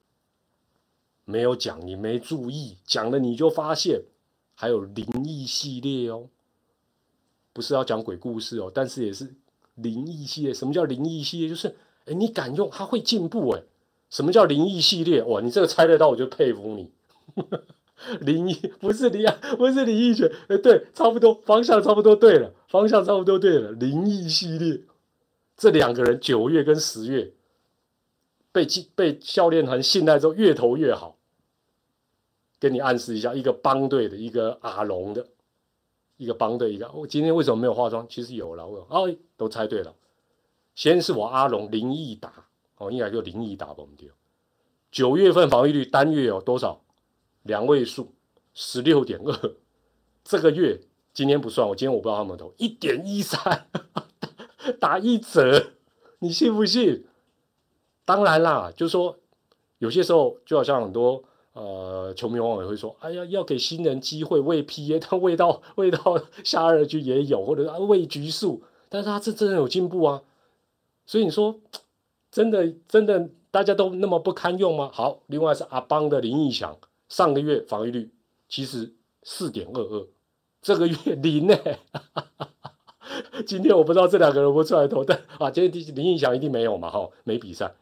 [1.23, 4.01] 没有讲，你没注意，讲了你就发现
[4.55, 6.27] 还有灵异系列哦，
[7.53, 9.33] 不是要讲鬼故事哦，但是也是
[9.75, 10.53] 灵异系列。
[10.53, 11.47] 什么叫灵异系列？
[11.47, 11.69] 就是
[12.05, 13.61] 哎，你敢用，它会进步哎。
[14.09, 15.23] 什么叫灵异系列？
[15.23, 16.89] 哇，你这个猜得到，我就佩服你。
[18.21, 19.25] 灵异不是灵，
[19.57, 23.71] 不是灵异学，哎，对，差不多方向差不多对了，方向差不多对了。
[23.71, 24.81] 灵异系列，
[25.55, 27.31] 这两个人九月跟十月
[28.51, 31.17] 被被教练团信赖之后，越投越好。
[32.59, 35.25] 跟你暗示一下，一个帮队的，一个阿龙的，
[36.17, 36.91] 一个帮队，一个。
[36.91, 38.05] 我今天为什么没有化妆？
[38.07, 39.95] 其实有了，我哦，都猜对了。
[40.75, 42.31] 先是我阿龙林毅达，
[42.77, 44.09] 哦，应该就林毅达吧，我们丢。
[44.91, 46.81] 九月份防御率单月有多少？
[47.43, 48.13] 两位数，
[48.53, 49.55] 十六点二。
[50.23, 50.79] 这个月
[51.13, 53.67] 今天不算，我今天我不知道他们投一点一三，
[54.79, 55.71] 打一折，
[56.19, 57.05] 你信不信？
[58.05, 59.17] 当然啦，就说
[59.79, 61.23] 有些时候就好像很多
[61.53, 70.21] 呃球迷往往会说，哎呀，要给新人机会喂 P A，但喂到喂到 下二局也有，或者是喂局数，但是他这真的有进步啊。
[71.05, 71.59] 所以你说
[72.29, 74.89] 真的真的大家都那么不堪用吗？
[74.93, 76.77] 好，另外是阿邦的林义祥，
[77.11, 78.09] 上个月防御率
[78.47, 80.07] 其实四点二二，
[80.61, 81.53] 这个月 零呢。
[83.45, 87.75] 今天我不知道这两个人不出来投，但啊，今天林义祥一定没有嘛，哈，没比赛。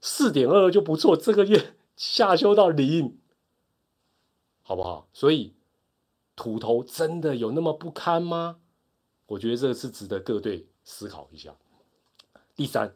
[0.00, 3.18] 四点二就不错，这个月下修到零，
[4.62, 5.08] 好不好？
[5.12, 5.54] 所以
[6.36, 8.60] 土头真的有那么不堪吗？
[9.26, 11.52] 我觉得这是值得各队思考一下。
[12.54, 12.94] 第三，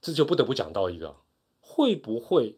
[0.00, 1.16] 这就不得不讲到一个，
[1.60, 2.56] 会不会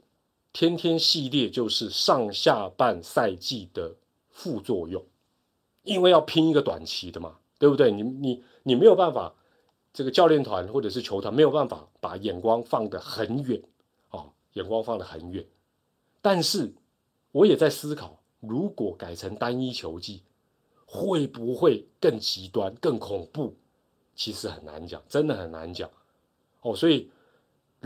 [0.57, 3.95] 天天系列就是上下半赛季的
[4.31, 5.05] 副作用？
[5.83, 7.93] 因为要拼一个短期的嘛，对不对？
[7.93, 9.35] 你你你没有办法。
[9.93, 13.63] 这个教练团或者是球团没有办法把眼光放得很远
[14.09, 15.45] 啊，眼光放得很远。
[16.23, 16.73] 但是
[17.33, 20.23] 我也在思考，如果改成单一球季，
[20.87, 23.55] 会不会更极端、更恐怖？
[24.15, 25.91] 其实很难讲，真的很难讲
[26.63, 26.75] 哦。
[26.75, 27.11] 所以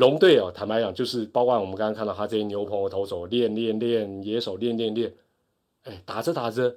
[0.00, 5.14] 龙队哦，坦白讲，就是包括我们刚刚看到他这些牛棚的投手练练练，野手练练练，
[5.84, 6.76] 哎，打着打着。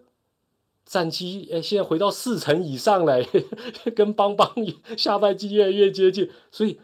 [0.85, 3.23] 战绩哎，现在回到四成以上了，
[3.95, 4.53] 跟邦邦
[4.97, 6.77] 下半季越来越接近，所以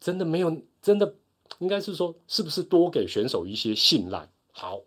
[0.00, 1.14] 真的没有真的，
[1.58, 4.26] 应该是说是不是多给选手一些信赖？
[4.50, 4.80] 好，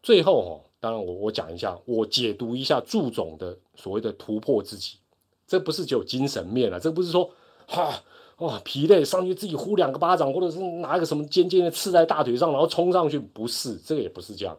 [0.00, 4.98] 最后哦，当然我我讲一下，我解读一下祝总的所谓的突破自己，
[5.44, 7.28] 这不是只有精神面了，这不是说
[7.66, 8.00] 哈
[8.38, 14.58] 哇疲累上去自己呼两个巴掌，或者是拿一个什么尖尖的刺在大腿上，然后冲上去，不是这个也不是这样，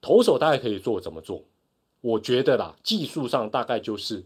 [0.00, 1.42] 投手大概可以做怎么做？
[2.00, 4.24] 我觉得啦，技术上大概就是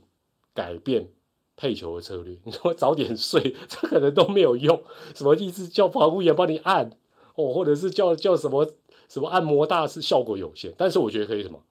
[0.53, 1.09] 改变
[1.57, 2.37] 配球的策略。
[2.45, 4.83] 你说早点睡，这可能都没有用。
[5.15, 5.69] 什么意思？
[5.69, 6.91] 叫防护员帮你按
[7.37, 8.71] 哦，或者是叫叫什么
[9.09, 10.75] 什么按摩大师，效果有限。
[10.77, 11.63] 但是我觉得可以什么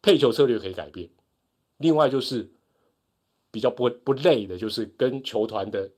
[0.00, 1.10] 配球策略可以改变。
[1.76, 2.48] 另外就是
[3.50, 5.90] 比较不不累的，就是跟球团的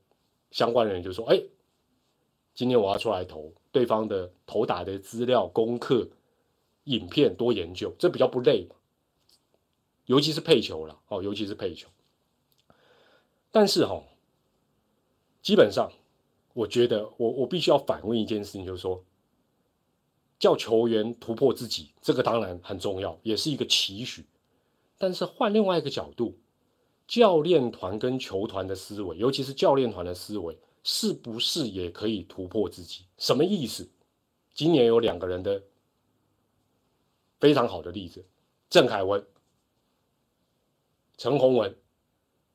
[0.51, 1.41] 相关人就说：哎，
[2.53, 6.07] 今天我要出来投对方的投打的资料、功课、
[6.85, 8.75] 影片多研究，这比较不累嘛。
[10.05, 11.87] 尤其是配球了哦，尤其是配球。
[13.51, 14.03] 但是哈，
[15.41, 15.91] 基本上，
[16.53, 19.03] 我觉得我我必须要反问一件事情，就是说，
[20.39, 24.25] 叫球员突破自己，这个当然很重要，也是一个期许。
[24.97, 26.37] 但是换另外一个角度，
[27.13, 33.03] 教练团跟球团的思维，尤其是教练团的思维，是不是也可以突破自己？
[33.19, 33.87] 什么意思？
[34.55, 35.61] 今年有两个人的
[37.39, 38.25] 非常好的例子，
[38.67, 39.23] 郑凯文。
[41.15, 41.77] 陈宏文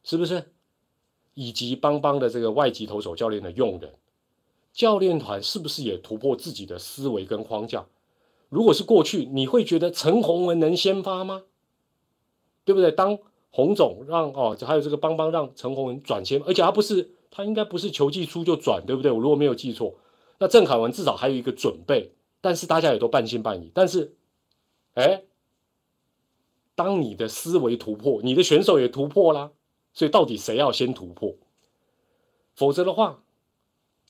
[0.03, 0.51] 是不是？
[1.35, 3.95] 以及邦邦的这个外籍投手教练的用人，
[4.73, 7.87] 教练团是不是也突破自己的思维跟框架？
[8.49, 11.45] 如果是过去，你会觉得陈宏文能先发吗？
[12.65, 12.91] 对不对？
[12.91, 19.11] 当洪总让哦，还有这个邦邦让陈宏文转签，而且他不是他应该不是球季初就转，对不对？
[19.11, 19.95] 我如果没有记错，
[20.39, 23.71] 那郑凯文至少还有一个准备，但是大家也都半信半疑。
[23.75, 24.15] 但是，
[24.95, 25.25] 哎。
[26.75, 29.51] 当你的思维突破，你的选手也突破啦，
[29.93, 31.35] 所以到底谁要先突破？
[32.55, 33.21] 否则的话，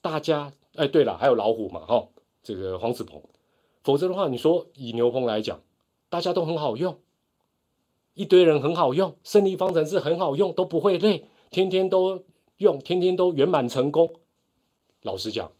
[0.03, 2.09] 大家哎，对了，还有老虎嘛，哈，
[2.43, 3.23] 这个黄子鹏。
[3.83, 5.63] 否则的话，你说以牛棚来讲，
[6.11, 7.01] 大家都很好用，
[8.19, 12.25] 一堆人很好用，胜利方程式很好用，都不会累，天天都
[12.57, 14.11] 用，天天都圆满成功。
[15.03, 15.53] 老实讲，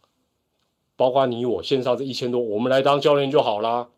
[0.97, 3.89] 包括你我线上这一千多，我们来当教练就好啦。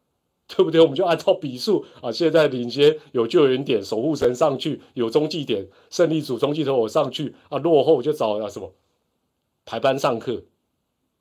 [0.53, 0.81] 对不对？
[0.81, 8.73] 我们就按照比数啊，现在领先有救援点，守护神上去，有中继点，胜利组中继头我上去啊，落后就找啊什么
[9.63, 10.43] 排班上课。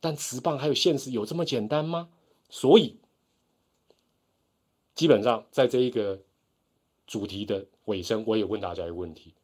[0.01, 2.09] 但磁棒还有现实有这么简单吗？
[2.49, 2.97] 所以
[4.97, 6.19] 基本上在这一个
[7.11, 9.35] 主题的尾声，我也问大家一个问题：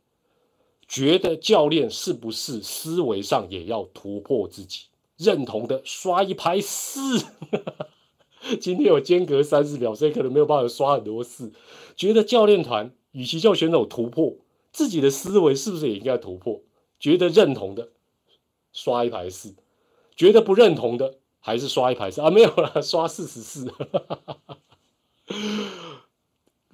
[0.86, 4.84] 觉得教练是不是思维上也要突破自己？
[5.16, 7.26] 认同的刷一排四。
[8.60, 11.52] 今天有间隔三十秒，所以可能没有办法刷很多次。
[11.96, 14.36] 觉得教练团与其叫选手突破
[14.70, 16.62] 自己的思维，是不是也应该突破？
[17.00, 17.88] 觉得认同的
[18.72, 19.56] 刷一排四，
[20.14, 22.30] 觉得不认同的，还是刷一排四啊？
[22.30, 23.72] 没有了，刷四十四。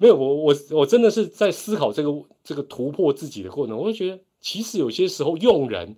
[0.03, 3.77] 没有，我我我真的是在思考这个这个突破自己的过程。
[3.77, 5.95] 我会觉得，其实有些时候用人，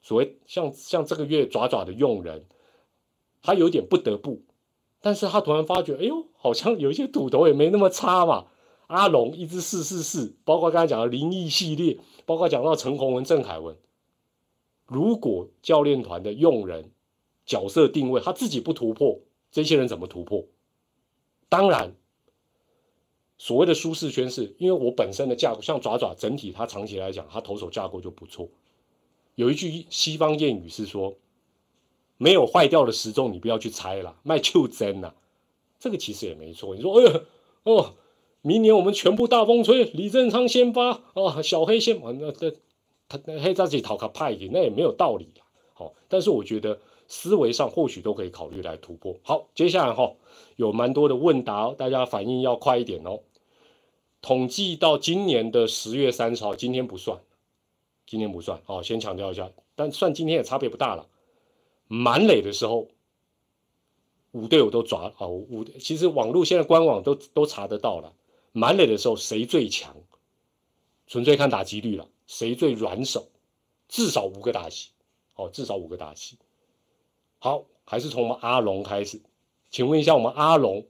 [0.00, 2.46] 所谓像像这个月爪爪的用人，
[3.42, 4.40] 他有点不得不，
[5.02, 8.46] 但是他突然发觉，哎呦，好像有一些土头也没那么差嘛。
[8.86, 13.76] 阿龙一支四四四，包括刚才讲的灵异系列，包括讲到陈宏文、郑凯文，
[14.86, 16.92] 如果教练团的用人
[17.44, 19.20] 角色定位他自己不突破，
[19.52, 20.46] 这些人怎么突破？
[21.50, 21.94] 当然。
[23.44, 28.48] 所谓的舒适圈，是因为我本身的架构，像爪爪整体，它长期来讲，它投手架构就不错。
[29.34, 31.14] 有一句西方谚语是说
[32.16, 35.12] ：“没有坏掉的时钟，你不要去拆了，卖旧真呐。”
[35.78, 36.74] 这个其实也没错。
[36.74, 37.20] 你说：“哎呀，
[37.64, 37.92] 哦，
[38.40, 42.50] 明年我们全部大风吹，李正昌先发哦，小黑先完，那这
[43.10, 45.28] 他黑自己讨卡派给，那也没有道理
[45.74, 46.78] 好，但是我觉得
[47.08, 49.14] 思维上或许都可以考虑来突破。
[49.22, 50.14] 好，接下来哈。
[50.56, 53.20] 有蛮多的问答，大家反应要快一点哦。
[54.24, 57.20] 统计到今年的十月三十号，今天不算，
[58.06, 58.58] 今天不算。
[58.64, 61.06] 好，先强调一下，但算今天也差别不大了。
[61.88, 62.88] 满垒的时候，
[64.30, 68.14] 五队友都抓啊五，其实网络现在官网都都查得到了。
[68.52, 69.94] 满垒的时候谁最强？
[71.06, 73.28] 纯粹看打击率了，谁最软手？
[73.88, 74.88] 至少五个打席，
[75.34, 76.38] 哦，至少五个打席。
[77.40, 79.20] 好，还是从我们阿龙开始。
[79.68, 80.86] 请问一下，我们阿龙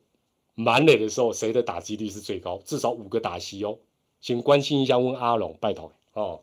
[0.55, 2.59] 满垒的时候，谁的打击率是最高？
[2.65, 3.79] 至少五个打席哦。
[4.21, 6.43] 请关心一下，问阿龙，拜托哦。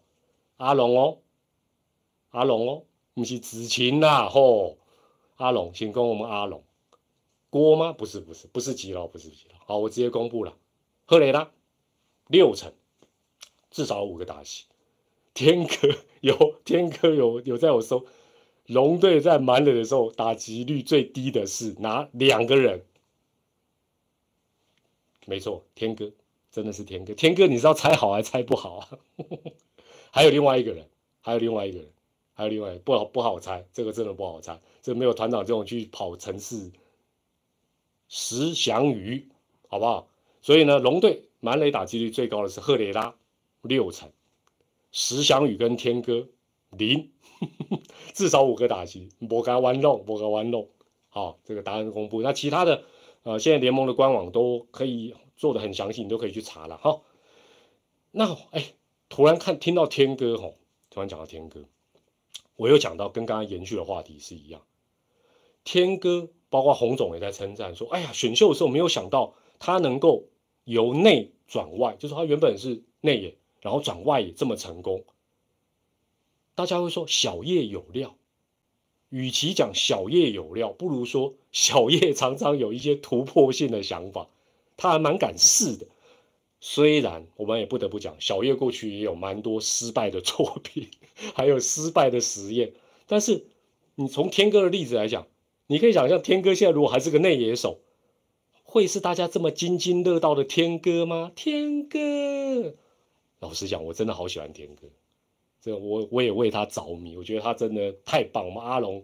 [0.58, 1.18] 阿龙哦，
[2.30, 4.78] 阿龙哦，不是子晴啊吼。
[5.38, 6.64] 阿龙，请跟我们阿龙
[7.50, 7.92] 郭吗？
[7.94, 9.56] 不是，不是，不是吉佬，不是吉佬。
[9.66, 10.54] 好，我直接公布了。
[11.06, 11.50] 赫雷拉
[12.28, 12.72] 六成，
[13.72, 14.66] 至少五个打席。
[15.34, 15.74] 天哥
[16.20, 18.06] 有，天哥有有在我收。
[18.68, 22.86] 龙队在满垒的时候，打击率最低的是哪两个人？
[25.26, 26.12] 没错，天哥，
[26.52, 27.14] 真的是天哥。
[27.14, 28.90] 天哥，你知道猜好还猜不好啊？
[30.12, 30.88] 还有另外一个人，
[31.22, 31.88] 还有另外一个人，
[32.34, 34.60] 还有另外不好不好猜，这个真的不好猜。
[34.82, 36.72] 这没有团长这种去跑城市，
[38.08, 39.28] 石祥宇，
[39.68, 40.08] 好不好？
[40.42, 43.16] 所以呢，龙队满垒打击率最高的是赫雷拉，
[43.62, 44.10] 六成，
[44.92, 46.28] 石祥宇跟天哥
[46.72, 47.12] 零。
[48.14, 50.70] 至少五个打击，摩嘎弯漏，摩嘎弯弄。
[51.10, 52.22] 好，这个答案公布。
[52.22, 52.84] 那其他的，
[53.24, 56.78] 呃，现在联盟的官网都可以做的很详细，你都可以去查了。
[56.78, 57.02] 哈，
[58.12, 58.74] 那哎，
[59.10, 60.56] 突然看听到天哥吼，
[60.90, 61.66] 突然讲到天哥，
[62.56, 64.62] 我又讲到跟刚刚延续的话题是一样。
[65.64, 70.26] 天哥，包括洪总也在称赞说，哎呀，选秀的时候没有想到他能够
[70.64, 75.04] 由内转外，就是他原本是内野，然后转外野这么成功。
[76.56, 78.16] 大家会说小叶有料，
[79.12, 84.28] 与其讲小叶有料，不如说小叶 常常有一些突破性的想法，
[84.78, 85.86] 他还蛮敢试的。
[86.60, 90.88] 虽然我们也不得不讲，小叶过去也有蛮多失败的作品，
[91.36, 92.72] 还有失败的实验。
[93.06, 93.46] 但是
[93.96, 95.28] 你从天哥的例子来讲，
[95.68, 97.80] 你可以想象天哥现在如果还是个内野手，
[98.64, 101.32] 会是大家这么津津乐道的天哥吗？
[101.36, 102.76] 天哥，
[103.40, 104.88] 老实讲，我真的好喜欢天哥。
[105.62, 108.46] 这我我也为他着迷，我觉得他真的太棒。
[108.48, 109.04] 我们阿龙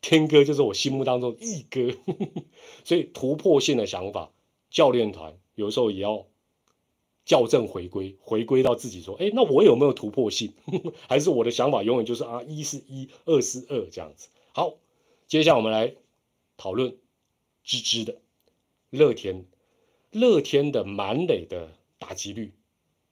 [0.00, 1.94] 天哥就是我心目当中一哥，
[2.84, 4.32] 所以突破性的想法，
[4.70, 6.26] 教练团有时候也要
[7.26, 10.54] 校正回归，回归到自己说，哎，那我有没有突破性？
[11.06, 14.30] 还是我的想法永远就是啊，一是一，二是二这样子。
[14.52, 14.76] 好，
[15.28, 15.94] 接下来我们来
[16.56, 16.96] 讨论
[17.62, 18.16] 芝芝的
[18.88, 19.44] 乐天，
[20.10, 22.54] 乐天的满垒的打击率，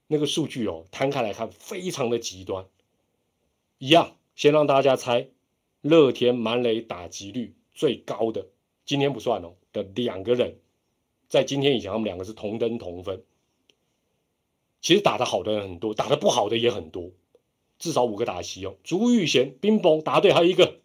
[0.07, 2.65] 那个数据哦，摊开来看非常的极端。
[3.79, 5.29] 一样，先让大家猜，
[5.83, 8.49] 乐天满垒打击率最高的，
[8.85, 10.59] 今天不算哦的两个人，
[11.29, 13.23] 在今天以前他们两个是同登同分。
[14.81, 17.13] 其实打得好的人很多，打得不好的也很多，
[17.79, 18.77] 至少五个打席哦。
[18.83, 20.81] 朱玉贤、冰崩答对，还有一个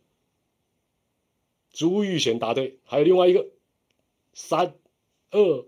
[1.71, 3.47] 朱玉贤答对，还有另外一个
[4.33, 4.75] 三
[5.31, 5.65] 二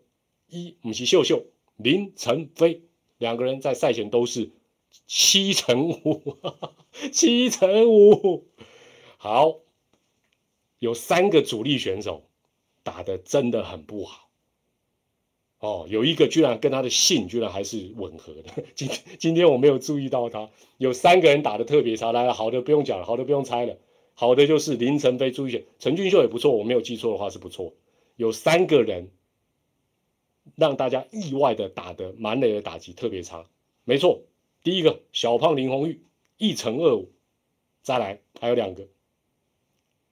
[0.48, 1.46] 一，不是秀秀
[1.76, 2.84] 林晨飞
[3.18, 4.52] 两个人在赛前都是。
[5.08, 6.38] 七乘五，
[7.12, 8.48] 七乘五，
[9.18, 9.60] 好，
[10.80, 12.24] 有三个主力选手
[12.84, 14.30] 打的真的很不好，
[15.60, 18.90] 哦，有一个居然跟他的姓居然还是吻合的， 今
[19.20, 23.78] 今天我没有注意到他，有三个人打的特别差，来了，好的不用讲了，好的不用猜了，
[24.14, 27.74] 好的就是林晨飞、朱选、陈俊秀也不错，我没有记错的话是不错，
[28.16, 29.12] 有三个人
[30.56, 33.46] 让大家意外的打的满垒的打击特别差，
[33.84, 34.22] 没错。
[34.66, 36.02] 第一个小胖林红玉
[36.40, 37.12] 一乘二五，
[37.84, 38.88] 再来还有两个，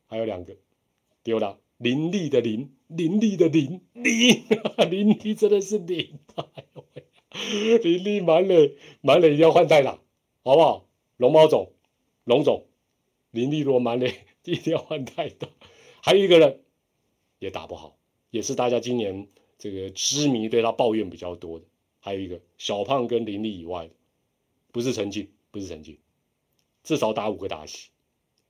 [0.05, 0.55] 还有两个，
[1.23, 4.45] 丢了，林立的林，林立的林， 林，
[4.91, 9.93] 林立真的是林，哎呦喂，林立满垒，满垒一定要换代打，
[10.43, 10.85] 好不好？
[11.17, 11.71] 龙猫总，
[12.23, 12.67] 龙总，
[13.31, 15.47] 林立罗满垒 一定要换代打，
[16.03, 16.61] 还有一个人
[17.39, 17.97] 也打不好，
[18.29, 19.27] 也是大家今年
[19.57, 21.65] 这个痴迷对他抱怨比较多的，
[21.99, 23.93] 还有一个小胖跟林立以外的，
[24.73, 25.99] 不是陈静，不是陈静，
[26.83, 27.89] 至少打五个打席。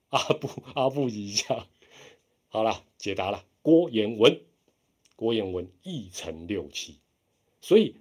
[0.07, 1.67] 阿布阿布一下，
[2.47, 3.43] 好了，解答了。
[3.61, 4.41] 郭彦文，
[5.17, 6.99] 郭彦文一乘六七，
[7.61, 7.97] 所以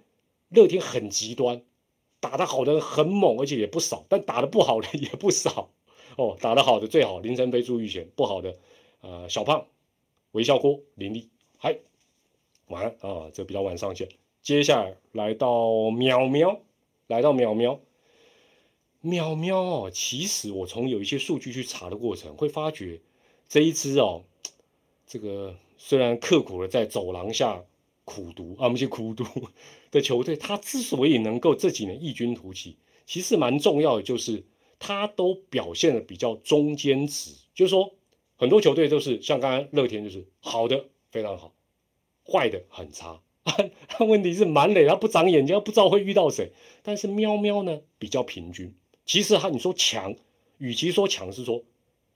[0.47, 1.63] 乐天很极端，
[2.21, 5.69] 打得好的很猛，而且也不少，但打得不好的 也不少
[6.15, 6.37] 哦。
[6.39, 8.57] 打得好的最好林晨飞、朱玉贤，不好的
[9.01, 9.67] 呃小胖、
[10.31, 11.79] 微笑郭、林立，嗨，
[12.67, 14.07] 晚安啊，这比较晚上线。
[14.41, 16.61] 接下来来到喵喵，
[17.07, 17.81] 来到喵喵。
[19.05, 23.01] 喵喵哦，其实我从有一些数据去查的过程，会发觉
[23.49, 24.23] 这一支哦，
[25.05, 27.65] 这个虽然刻苦的在走廊下
[28.05, 29.25] 苦读啊，不是苦读
[29.91, 34.45] 的球队，他之所以能够这几年异军突起，其实蛮重要的，就是
[34.79, 37.93] 他都表现的比较中间值，就是说
[38.37, 41.53] 很多球队都是像刚刚乐天就是好的非常好，
[42.25, 43.19] 坏的很差，
[43.99, 48.73] 问题是满垒他不长眼睛，他不知道会遇到谁，但是喵喵呢比较平均。
[49.05, 50.15] 其实他你说强，
[50.57, 51.61] 与其说强是说，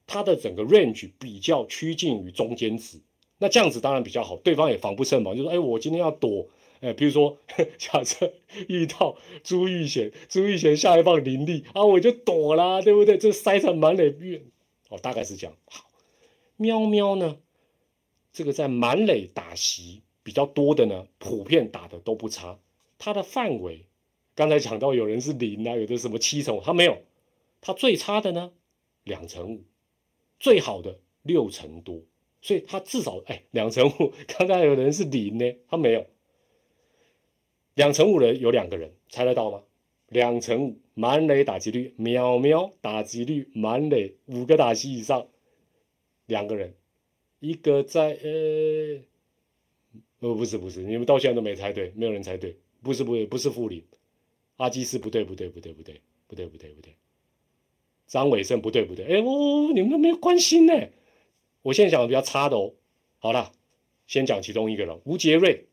[0.05, 3.01] 他的整个 range 比较趋近于中间值，
[3.39, 5.35] 那这样子当然比较好，对方也防不胜防。
[5.35, 6.47] 就说，哎，我今天要躲，
[6.79, 7.37] 哎，比如说
[7.77, 8.31] 假设
[8.69, 13.17] 遇到朱玉贤，朱玉贤下一棒林立啊，我就躲啦，对不对？
[13.17, 14.49] 这塞成满垒运，
[14.89, 15.55] 哦，大概是这样。
[15.65, 15.85] 好，
[16.55, 17.37] 喵喵呢，
[18.31, 22.57] 这个在满垒打席比较多的呢，普遍打的都不差，
[22.97, 23.85] 它的范围。
[24.37, 27.01] 刚才讲到有人是零啊，有的什么七成五，他没有，
[27.59, 28.53] 他最差的呢
[29.03, 29.63] 两成五，
[30.37, 32.03] 最好的六成多，
[32.39, 34.13] 所以他至少哎两成五。
[34.37, 36.05] 刚刚有人是零呢，他没有，
[37.73, 39.63] 两成五的有两个人，猜得到吗？
[40.09, 45.27] 两成五满垒打击率，秒秒打击率，满垒五个打击以上，
[46.27, 46.75] 两个人，
[47.39, 49.01] 一个在呃，
[50.19, 53.83] 哦不是不是，你们到现在都没猜对，没有人猜对，不是不是不是负零。
[54.57, 56.95] 阿基斯不对不对不对不对不对不对不对，
[58.05, 60.73] 张伟胜不对不对，哎哦，你们都没有关心呢。
[61.61, 62.73] 我现在讲的比较差的哦。
[63.19, 63.51] 好了，
[64.07, 65.65] 先讲其中一个了，吴杰瑞，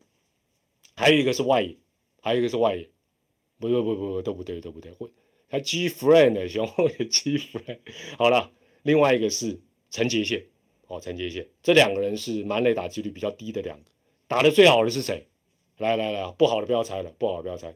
[0.95, 1.77] 还有一个是外野，
[2.21, 2.89] 还有一个是外野，
[3.59, 5.09] 不不不不都不对都不对，会
[5.47, 6.67] 还 G friend 熊
[6.99, 7.79] 也 G friend。
[8.17, 8.51] 好了，
[8.83, 9.59] 另外一个是
[9.89, 10.45] 陈杰宪，
[10.87, 13.85] 哦陈杰宪，这两个人是满垒打击率比较低的两个，
[14.27, 15.27] 打的最好的是谁？
[15.77, 17.75] 来来来，不好的不要猜了，不好的不要猜。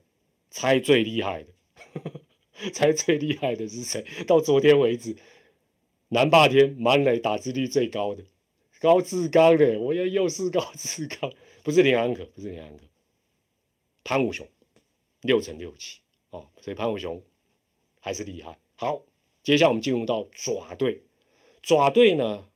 [0.49, 1.51] 猜最厉害的，
[2.73, 4.05] 猜最厉害的是谁？
[4.25, 5.15] 到昨天为止，
[6.09, 8.23] 南霸天满垒打击率最高的
[8.79, 11.31] 高志刚的，我要又是高志刚，
[11.63, 12.83] 不是林安可，不是林安可，
[14.03, 14.47] 潘武雄
[15.21, 15.99] 六成六七
[16.31, 17.21] 哦，所以潘武雄
[17.99, 18.57] 还是厉害。
[18.75, 19.03] 好，
[19.43, 21.03] 接下来我们进入到爪队，
[21.61, 22.47] 爪队呢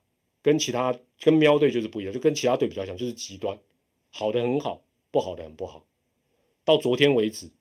[0.41, 3.59] 跟其他跟喵队就是不一样，就跟其他队比较像，就是极端，
[4.09, 5.85] 好的很好，不好的很不好。
[6.65, 7.51] 到昨天为止。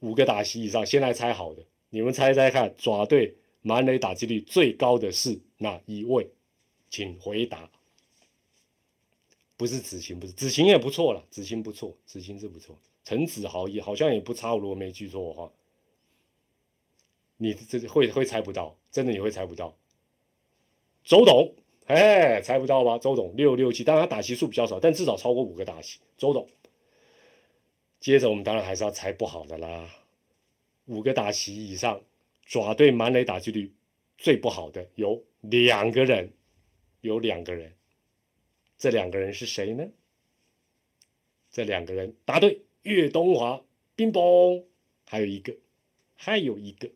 [0.00, 6.28] 五个打席以上，先来猜好的，你们猜猜看，爪队满垒打击率最高的是哪一位？
[6.90, 7.70] 请回答。
[9.56, 12.78] 不是子晴，不是子晴也不错了，子晴不错，子晴是不错。
[13.04, 15.52] 陈子豪也好像也不差，如果没记错的话，
[17.36, 19.76] 你这会会猜不到，真的你会猜不到。
[21.04, 21.54] 周董，
[21.86, 22.96] 哎，猜不到吧？
[22.96, 25.98] 周董六六七，当然他打席数比较少，但至少超过五个打席。
[26.16, 26.48] 周董。
[28.00, 29.88] 接着我们当然还是要猜不好的啦。
[30.86, 32.02] 五个打席以上，
[32.44, 33.72] 爪队满垒打击率
[34.16, 36.32] 最不好的有两个人，
[37.02, 37.76] 有两个人，
[38.78, 39.86] 这两个人是谁呢？
[41.50, 43.62] 这两个人答对，岳东华、
[43.94, 44.64] 冰崩，
[45.06, 45.54] 还有一个，
[46.16, 46.90] 还有一个，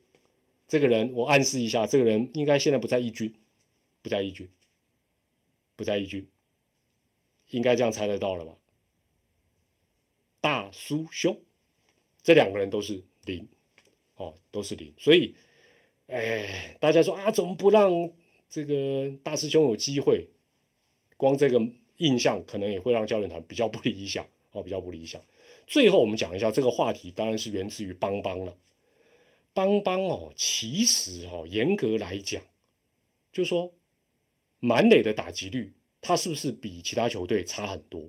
[0.67, 3.35] 这个人我暗示一下，这个人应该现在不在一军，
[4.01, 4.49] 不在一军，
[5.77, 6.27] 不在一军，
[7.51, 8.57] 应该这样猜得到了吧？
[10.45, 11.41] 大叔兄，
[12.23, 13.49] 这两个人都是零，
[14.17, 15.35] 哦，都是零，所以，
[16.07, 18.13] 哎，大家说啊，怎么不让
[18.51, 20.29] 这个大师兄有机会？
[21.17, 21.59] 光这个
[21.97, 24.23] 印象可能也会让教练团比较不理想，
[24.53, 25.19] 哦，比较不理想。
[25.67, 28.55] 最后我们讲一下这个话题，当然是源自于邦邦了。
[29.55, 32.43] 邦邦哦，其实哦，严格来讲，
[33.33, 33.73] 就说
[34.61, 35.73] 满垒的打击率，
[36.03, 38.07] 他是不是比其他球队差很多？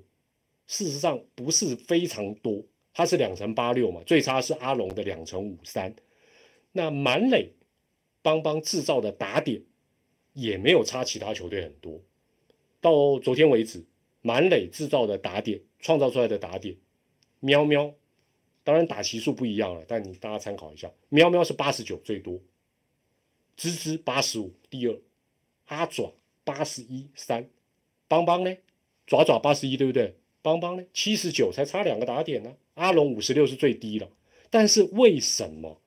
[0.68, 2.64] 事实上不是非常多，
[2.94, 5.96] 它是两成八六嘛，最差是阿龙的两成五三。
[6.72, 7.52] 那满垒
[8.22, 9.62] 邦邦制造的打点
[10.34, 12.02] 也没有差其他球队很多，
[12.82, 13.86] 到昨天为止，
[14.22, 16.76] 满垒制造的打点，创造出来的打点，
[17.40, 17.94] 喵喵，
[18.64, 22.34] 当然打席数不一样了，但你大家参考一下，喵喵是八十九最多，
[23.56, 25.00] 吱吱八十五第二，
[25.68, 26.14] 阿爪
[26.44, 27.48] 八十一三，
[28.08, 28.58] 邦邦呢，
[29.06, 30.18] 爪爪八十一对不对？
[30.46, 34.08] 邦邦呢七十九才差两个打点呢，阿龙五十六是最低了，
[34.52, 35.82] 但是为什么？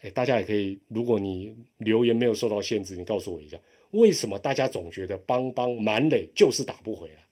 [0.00, 3.56] 哎，大家也可以，如果你留言没有受到限制，你告诉我一下，
[3.92, 7.24] 为什么大家总觉得邦邦满垒就是打不回来？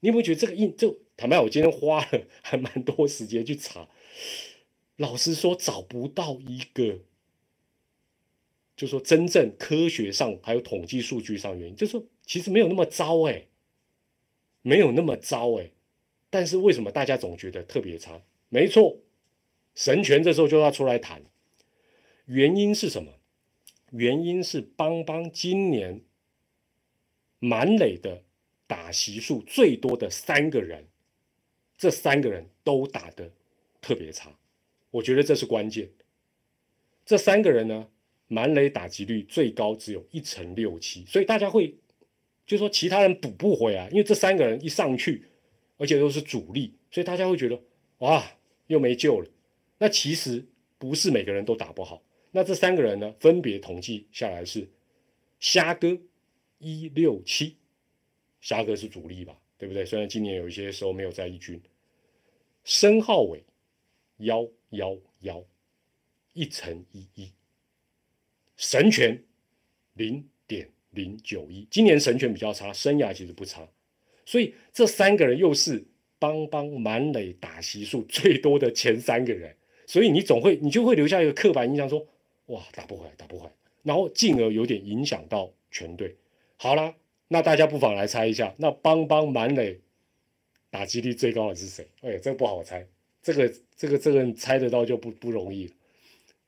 [0.00, 0.76] 你有没有觉得这个印？
[0.76, 3.88] 就坦白，我今天花了还蛮多时间去查，
[4.96, 6.98] 老实说找不到一个，
[8.76, 13.46] 就说真正科学上还有统计数据上原因，就说其实没有那么糟哎，
[14.66, 15.70] 没有那么糟哎，
[16.28, 18.20] 但是为什么大家总觉得特别差？
[18.48, 18.98] 没错，
[19.76, 21.22] 神权这时候就要出来谈。
[22.24, 23.12] 原因是什么？
[23.92, 26.00] 原因是邦邦今年
[27.38, 28.24] 满垒的
[28.66, 30.88] 打席数最多的三个人，
[31.78, 33.30] 这三个人都打的
[33.80, 34.36] 特别差，
[34.90, 35.88] 我觉得这是关键。
[37.04, 37.88] 这三个人呢，
[38.26, 41.76] 满垒打击率最高只有一成六七，所以大家会
[42.46, 45.24] 就说其他人补不回来，因为这三个人一上去，
[45.76, 47.60] 而且都是主力，所以大家会觉得
[47.98, 48.24] 哇，
[48.68, 49.28] 又没救了。
[49.78, 50.44] 那其实
[50.78, 52.02] 不是每个人都打不好。
[52.30, 54.68] 那这三个人呢，分别统计下来是
[55.40, 55.98] 虾哥
[56.58, 57.56] 一六七，
[58.40, 59.84] 虾哥是主力吧，对不对？
[59.84, 61.60] 虽然今年有一些时候没有在一军，
[62.62, 63.42] 申浩伟
[64.18, 65.44] 幺幺幺
[66.32, 67.32] 一乘一一，
[68.56, 69.22] 神权
[69.94, 73.68] 零点零九一，今年神权比较差，生涯其实不差，
[74.24, 75.84] 所以这三个人又是
[76.18, 79.54] 邦邦满垒打席数最多的前三个人，
[79.86, 82.04] 所以你总会你就会留下一个刻板印象说。
[82.46, 86.14] 哇，打不回来，打不回来，然后进而有点影响到全队。
[86.56, 86.94] 好啦，
[87.26, 89.80] 那大家不妨来猜一下，那邦邦满垒
[90.70, 91.84] 打击率最高的是谁？
[92.02, 92.86] 哎，这个不好猜，
[93.20, 95.72] 这个这个这个猜得到就不不容易了。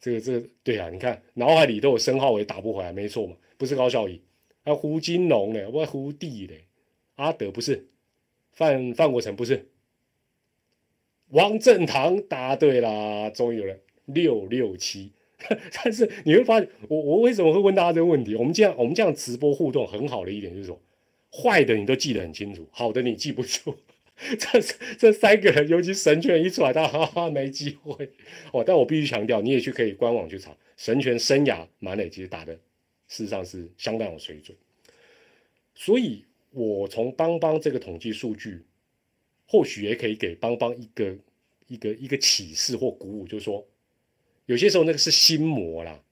[0.00, 4.22] 这个这个对啊，你看脑海里都有申浩伟打不回来，没错嘛，不是高效益，
[4.68, 6.66] 还有胡金龙嘞，我胡弟嘞，
[7.14, 7.88] 阿德不是，
[8.52, 9.66] 范范国成不是，
[11.28, 15.12] 王振堂答对啦，终于有人六六七。
[15.72, 18.34] 但是你会发现，我我为什么会问大家这个问题？
[18.34, 20.78] 我们这样我们这样直播互动很好的一点就是说，
[21.32, 23.74] 坏的你都记得很清楚，好的你记不住。
[24.38, 24.60] 这
[24.98, 28.10] 这三个人，尤其神权一出来，他哈哈没机会
[28.52, 28.62] 哦。
[28.62, 32.58] 但我必须强调，你也去可以官网去查，神权生涯满垒其实打的
[33.08, 34.56] 事实上是相当有水准。
[35.74, 38.64] 所以，我从邦邦这个统计数据，
[39.46, 41.16] 或许也可以给邦邦一个
[41.66, 43.66] 一个一个启示或鼓舞，就是说。
[44.46, 46.02] 有些时候那个是心魔啦，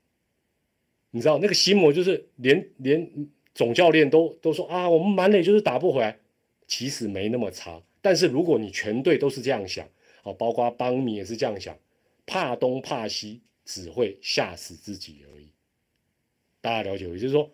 [1.11, 6.19] 你知道那个心魔就是连连总教练都都说啊，我们满垒就是打不回来，
[6.67, 7.83] 其实没那么差。
[8.03, 9.89] 但是如果你全队都是这样想，
[10.23, 11.79] 哦，包括邦米也是这样想，
[12.27, 15.49] 怕东怕西，只会吓死自己而已。
[16.67, 17.49] 大家了解，也就是说，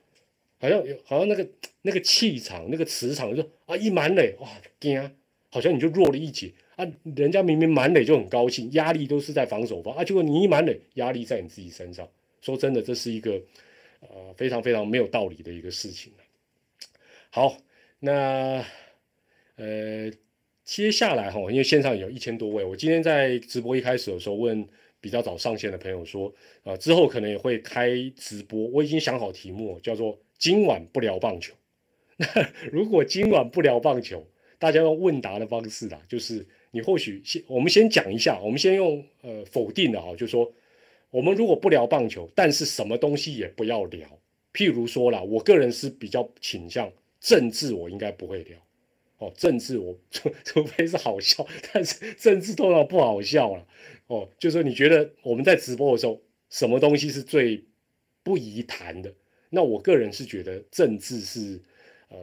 [0.59, 1.47] 好像有好像那个
[1.83, 4.49] 那个气场、那个磁场，就说啊，一满垒哇
[4.81, 5.15] 惊，
[5.51, 6.51] 好像你就弱了一截。
[6.77, 12.09] 啊，人家明明满垒就很高兴，压力都是在防守方啊，结果你一满垒，压力在你自己身上。
[12.41, 13.39] 说真的，这是一个
[14.01, 16.11] 呃非常非常没有道理的一个事情。
[17.29, 17.59] 好，
[17.99, 18.65] 那
[19.57, 20.11] 呃
[20.65, 24.67] 接下来哈，因为线上有一千多位，我今天在直播一开始的时候问
[25.03, 26.33] 比较早上线的朋友说，
[26.65, 31.53] 啊之后可能也会开直播，我已经想好题目，叫做今晚不聊棒球。
[32.17, 32.27] 那
[32.73, 34.27] 如果今晚不聊棒球，
[34.59, 36.47] 大家用问答的方式啦，就是。
[36.75, 40.51] 你或许先，我们先讲一下，我们先用呃否定的哈，就说
[41.11, 44.09] 我们如果不聊棒球，但是什么东西也不要聊。
[44.55, 46.91] 譬如说啦，我个人是比较倾向
[47.21, 48.59] 政治，我应该不会聊。
[49.23, 53.67] 哦，政治我 除除非是好笑，但是政治通常不好笑了。
[54.09, 56.21] 哦，就说你觉得我们在直播的时候，
[56.51, 57.65] 什么东西是最
[58.25, 59.15] 不宜谈的？
[59.51, 61.61] 那我个人是觉得政治是。
[62.15, 62.19] 呃，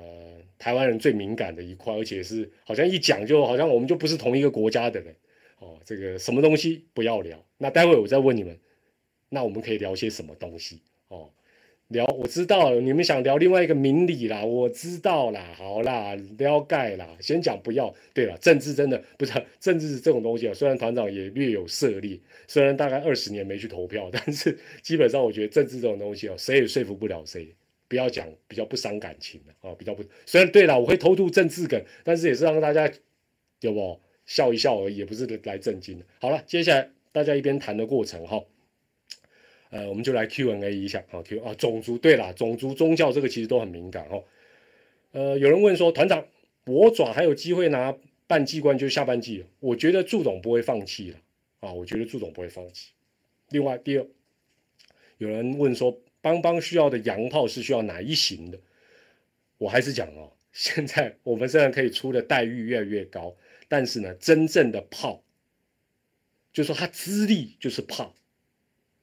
[0.60, 5.16] 台湾人最敏感的一块，而且是好像一讲就好像我们就不是同一个国家的人
[5.58, 5.80] 哦。
[5.84, 7.44] 这个什么东西不要聊？
[7.58, 8.56] 那待会我再问你们，
[9.30, 11.32] 那我们可以聊些什么东西哦？
[11.90, 17.92] 聊我知道，你们想聊另外一个明理啦，我知道啦，好啦，聊盖啦，先讲不要。
[18.14, 20.54] 对了，政治真的不是政治这种东西啊。
[20.54, 27.48] 虽然团长也略有涉猎，虽然大概二十年没去投票， 但是基本上我觉得政治这种东西哦，谁也说服不了谁。
[27.88, 32.88] 不要讲比较不伤感情的啊，比较不虽然对了，我会偷渡政治梗，但是也是让大家
[33.62, 36.06] 有不笑一笑而已，也不是来震惊的。
[36.22, 38.40] 好了，接下来大家一边谈的过程哈，
[39.70, 44.24] 呃，我们就来 Q&A 一下啊，Q 啊，种族对了，种族宗教这个其实都很敏感哦。
[45.12, 46.26] 呃，有人问说，团长，
[46.66, 47.96] 我爪还有机会拿
[48.26, 49.46] 半季冠就是下半季？
[49.60, 51.18] 我觉得祝总不会放弃了
[51.60, 52.92] 啊，我觉得祝总不会放弃。
[53.50, 54.06] 另外，第二，
[55.18, 58.60] 有人问说，邦邦需要的洋炮是需要哪一型的？
[59.58, 63.36] 我还是讲哦，现在我们虽然可以出的待遇越来越高，
[63.68, 65.22] 但是呢，真正的炮，
[66.54, 68.16] 就说他资历就是炮，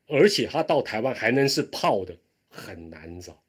[0.07, 2.17] 而且他到台湾还能是炮的，
[2.49, 3.43] 很难找。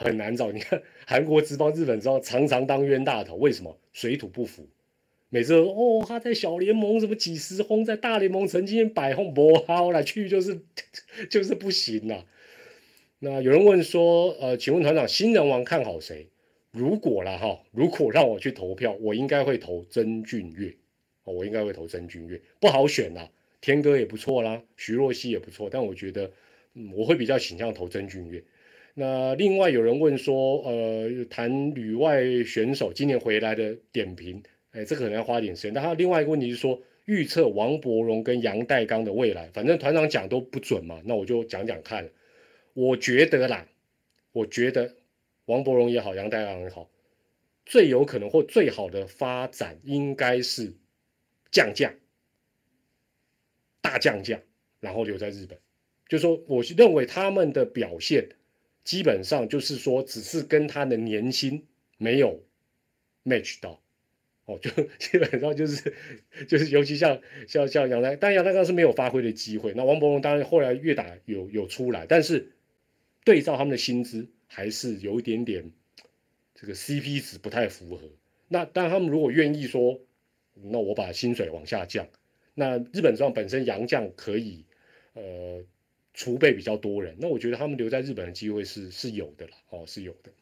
[0.00, 4.64] 很难找，你看韩国知道、日本知道常常当冤大头，为什么水土不服？
[5.28, 10.60] 每次哦，他在小联盟什么几十轰，在大联盟曾经百轰不好了，去就是
[11.28, 12.24] 就是不行了。
[13.18, 16.28] 那有人问说，呃，请问团长，新人王看好谁？
[16.70, 20.76] 如果了哈，如果让我去投票，我应该会投曾俊岳，
[21.24, 23.28] 我应该会投曾俊岳，不好选啦，
[23.60, 26.30] 天哥也不错啦，徐若曦也不错，但我觉得，
[26.94, 28.42] 我会比较倾向投曾俊岳。
[28.94, 34.42] 那另外有人问说，呃，谈旅外选手今年回来的点评，
[34.72, 35.72] 哎，这可能要花点时间。
[35.72, 42.08] 但他另外一个问题是说，预测王伯荣跟杨代刚的未来，反正团长讲都不准嘛，那我就讲讲看。
[42.74, 43.68] 我觉得啦，
[44.32, 44.94] 我觉得
[45.46, 46.90] 王伯荣也好，杨代刚也好，
[47.66, 50.72] 最有可能或最好的发展应该是
[51.50, 51.92] 降价，
[53.88, 54.40] 大降价，
[54.80, 55.58] 然后留在日本。
[56.08, 58.28] 就说我认为他们的表现。
[58.84, 61.66] 基本上就是说，只是跟他的年薪
[61.98, 62.42] 没有
[63.22, 63.82] match 到，
[64.46, 65.92] 哦，就 基本上就是
[66.48, 69.74] 就是，尤其像像像杨代，但杨代刚是没有发挥的机会。
[69.74, 72.50] 那王博龙当然后来越打有有出来，但是
[73.24, 75.70] 对照他们的薪资，还是有一点点
[76.54, 78.08] 这个 CP 值不太符合。
[78.48, 80.00] 那当然他们如果愿意说，
[80.54, 82.08] 那我把薪水往下降，
[82.58, 84.64] 那日本上本身洋将可以，
[85.14, 85.64] 呃。
[86.14, 90.32] 储备比较多人，那我觉得他们留在日本的机会是是有的了，哦，是有的。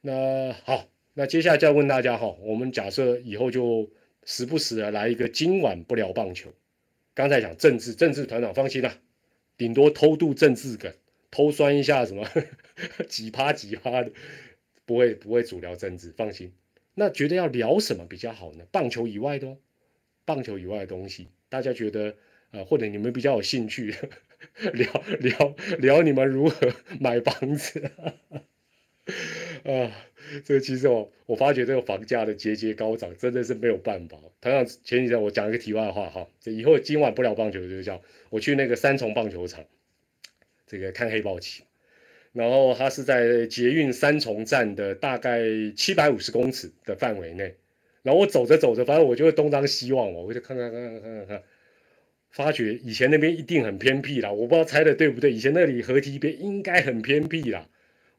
[0.00, 3.88] 那好，那接下来再问大家哈，我们假设以后就
[4.24, 6.52] 时不时的来一个今晚不聊棒球。
[7.14, 8.98] 刚才讲政治，政治团长放心啦，
[9.56, 10.92] 顶多偷渡政治梗，
[11.30, 12.28] 偷酸一下什么
[13.08, 14.10] 几趴几趴的，
[14.84, 16.52] 不会不会主聊政治，放心。
[16.96, 18.64] 那觉得要聊什么比较好呢？
[18.72, 19.56] 棒球以外的哦，
[20.24, 22.16] 棒球以外的东西，大家觉得
[22.52, 23.94] 呃，或者你们比较有兴趣。
[24.72, 27.80] 聊聊聊你们如何买房子
[29.64, 29.92] 啊？
[30.44, 34.18] 这个其实我我发觉这个房价的节节高涨，真的是没有办法。
[34.40, 39.64] 同样前几天我讲一个题外话哈，这以后今晚不聊棒球就叫我去那个三重棒球场，
[40.66, 41.62] 这个看黑豹旗，
[42.32, 45.40] 然后它是在捷运三重站的大概
[45.76, 47.54] 七百五十公尺的范围内，
[48.02, 51.42] 然后我走着走着，反正我就会东张西望我我就看看看看看看。
[52.30, 55.30] 发觉以前那边一定很偏僻啦，我不知道猜的对不对。
[55.30, 57.68] 以前那里河堤边应该很偏僻啦，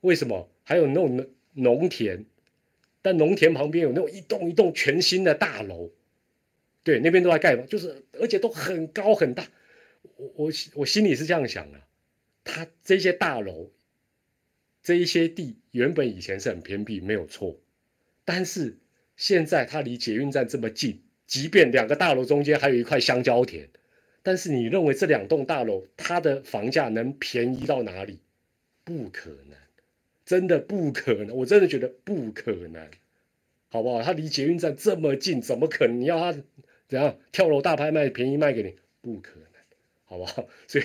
[0.02, 0.50] 为什么？
[0.64, 2.24] 还有那种农田，
[3.02, 5.90] 但农田旁边有那种一栋一栋全新的大楼，
[6.84, 9.48] 对，那边都在盖嘛，就是而且都很高很大。
[10.16, 11.82] 我我我心里是这样想的，
[12.44, 13.72] 他这些大楼，
[14.84, 17.60] 这一些地原本以前是很偏僻，没有错，
[18.24, 18.78] 但是
[19.24, 23.70] 现在它离捷运站这么近，即便两个大楼中间还有一块香蕉田。
[24.22, 28.20] 但是你认为这两栋大楼它的房价能便宜到哪里？
[28.84, 29.58] 不可能，
[30.26, 32.86] 真的不可能，我真的觉得不可能，
[33.70, 34.04] 好不好？
[34.04, 36.02] 它离捷运站这么近，怎么可能？
[36.02, 36.38] 你要它
[36.90, 38.76] 怎样跳楼大拍卖便宜卖给你？
[39.00, 39.48] 不可能，
[40.04, 40.46] 好不好？
[40.68, 40.84] 所以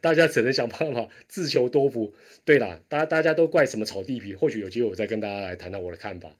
[0.00, 2.14] 大家只能想办法自求多福。
[2.44, 4.36] 对了，大家大家都怪什么炒地皮？
[4.36, 6.36] 或许有机会我再跟大家来谈谈我的看法。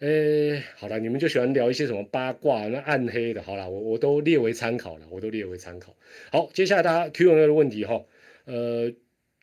[0.00, 5.94] 诶，好了，你们就喜欢聊一些什么八卦、那暗黑的，好了，我我都列为参考了，我都列为参考。
[6.32, 8.02] 好，接下来大家 Q&A 的问题哈，
[8.46, 8.90] 呃，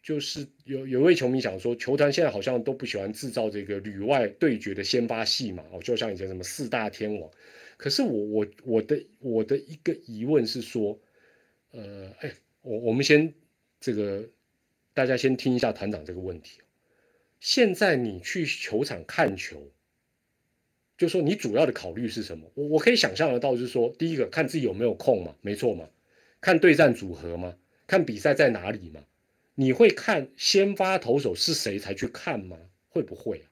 [0.02, 7.30] 就是有有位球迷想说，球团现在好像都不喜欢制造这个旅外对决的先发戏嘛，哦，就像以前什么四大天王。
[7.78, 11.00] 可是我我我的我的一个疑问是说，
[11.70, 12.32] 呃，哎，
[12.64, 13.32] 我我们先
[13.80, 14.28] 这个
[14.96, 16.62] 大家先听一下团长这个问题。
[17.40, 19.72] 现在你去球场看球。
[20.98, 22.50] 就是说你主要的考虑是什么？
[22.56, 25.88] 我我可以想象得到，就是说，第一个看自己有没有空嘛，没错嘛，
[26.42, 29.02] 看对战组合嘛，看比赛在哪里嘛。
[29.54, 32.58] 你会看先发投手是谁才去看吗？
[32.90, 33.46] 会不会啊？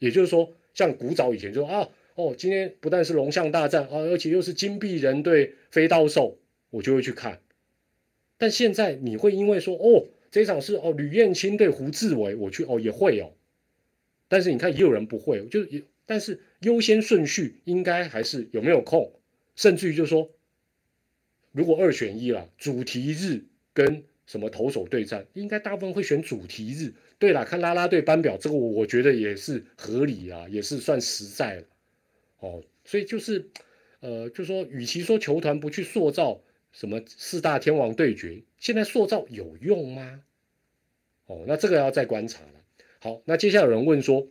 [0.00, 6.38] 也就是说，像古早以前就说啊，哦，今天不但是龙象大战啊，而且又是金币人对飞刀兽，
[6.70, 7.40] 我就会去看。
[8.36, 13.30] 但现在你会因为说哦，这场是哦吕彦青对胡志伟，我去哦也会哦。
[14.26, 15.82] 但是你看也有人不会，就是也。
[16.06, 19.12] 但是优先顺序应该还是有没有空，
[19.56, 20.30] 甚至于就是说，
[21.52, 26.92] 如果二选一了，主题日跟什么投手对战，应该大部分会选主题日。
[27.18, 31.64] 对了，看啦啦队班表，这个我我觉得也是合理啊，也是算实在了。
[32.40, 33.48] 哦，所以就是，
[34.00, 36.42] 呃，就说，与其说球团不去塑造
[36.72, 40.22] 什么四大天王对决，现在塑造有用吗？
[41.26, 42.60] 哦，那这个要再观察了。
[42.98, 44.26] 好，那接下来有人问说，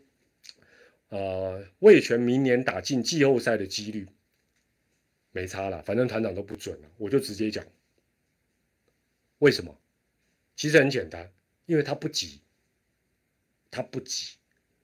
[1.14, 4.08] 呃，魏权明年打进季后赛的几率
[5.32, 7.64] 没差了，反正团长都不准了，我就直接讲，
[9.38, 9.80] 为什么？
[10.56, 11.32] 其实很简单，
[11.68, 12.42] 因为他不急，
[13.70, 14.38] 他不急，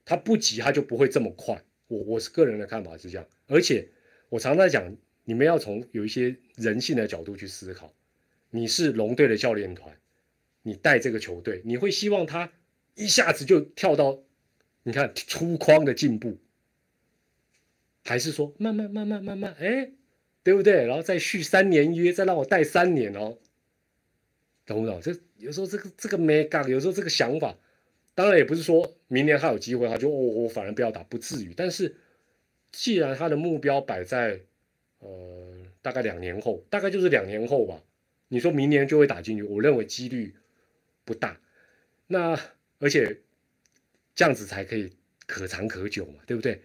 [0.05, 1.59] 他不急，他就不会这么快。
[1.88, 3.89] 我我是个人的看法是这样，而且
[4.30, 7.91] 我常在讲，你们要从有一些人性的角度去思考。
[8.51, 9.99] 你是龙队的教练团，
[10.61, 12.51] 你带这个球队，你会希望他
[12.93, 14.23] 一下子就跳到
[14.89, 16.35] 你看粗框的进步，
[18.03, 19.91] 还是说慢慢慢慢慢慢，哎，
[20.41, 20.83] 对不对？
[20.87, 23.37] 然后再续三年约，再让我带三年哦，
[24.65, 24.99] 懂不懂？
[24.99, 27.55] 这有时候这个这个没杠，有时候这个想法。
[28.15, 31.53] 当然也不是说明年他有机会，他就我我反而不要打，不至于。
[31.55, 31.95] 但是
[32.71, 34.41] 既然他的目标摆在
[34.97, 37.79] 呃大概两年后，大概就是两年后吧。
[38.27, 40.33] 你说明年就会打进去，我认为几率
[41.05, 41.39] 不大。
[42.07, 42.39] 那
[42.79, 43.21] 而且
[44.20, 44.91] 这样子才可以
[45.26, 46.59] 可长可久嘛，对不对？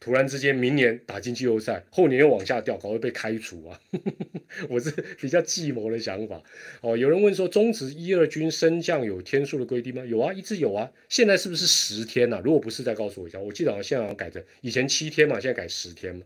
[0.00, 3.78] 突然之间，明年打进季后赛，后年又往下掉，搞会被开除啊！
[4.70, 4.90] 我是
[5.20, 6.42] 比较计谋的想法。
[6.80, 10.02] 哦，有人问说，中职一二军升降有天数的规定吗？
[10.06, 10.90] 有啊，一直有啊。
[11.10, 12.40] 现在是不是十天呢？
[12.42, 13.38] 如果不是，再告诉我一下。
[13.38, 16.22] 我记得好像现在好像改成以前七天嘛，现在改十天嘛。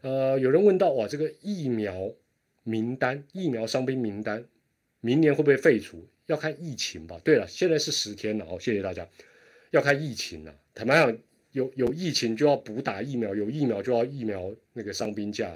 [0.00, 2.10] 呃，有人问到哇，这个疫苗
[2.62, 4.42] 名单、疫苗伤兵名单，
[5.02, 6.08] 明年会不会废除？
[6.24, 7.20] 要看疫情吧。
[7.22, 9.06] 对了，现在是十天了哦，谢谢大家。
[9.70, 11.18] 要看疫情了，坦白讲。
[11.52, 15.50] 有有疫情就要补打疫苗，有疫苗就要疫苗那个伤兵假。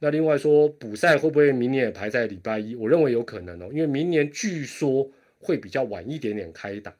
[0.00, 2.74] 那另外说补赛会不会明年也排在礼拜一？
[2.74, 6.94] 我认为有可能哦，因为明年据说会比较晚一点点开打。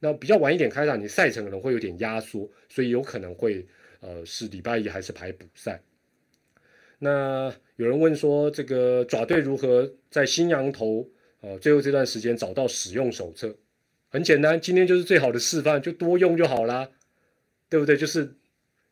[0.00, 3.64] 那比较晚一点开打，你赛程可能会有点压缩，所以有可能会
[4.00, 5.80] 呃是礼拜一还是排补赛。
[6.98, 11.06] 那有人问说这个爪队如何在新羊头
[11.42, 13.54] 呃最后这段时间找到使用手册？
[14.12, 16.90] 很简单，今天就是最好的示范，就多用就好啦。
[17.70, 17.96] 对不对？
[17.96, 18.34] 就是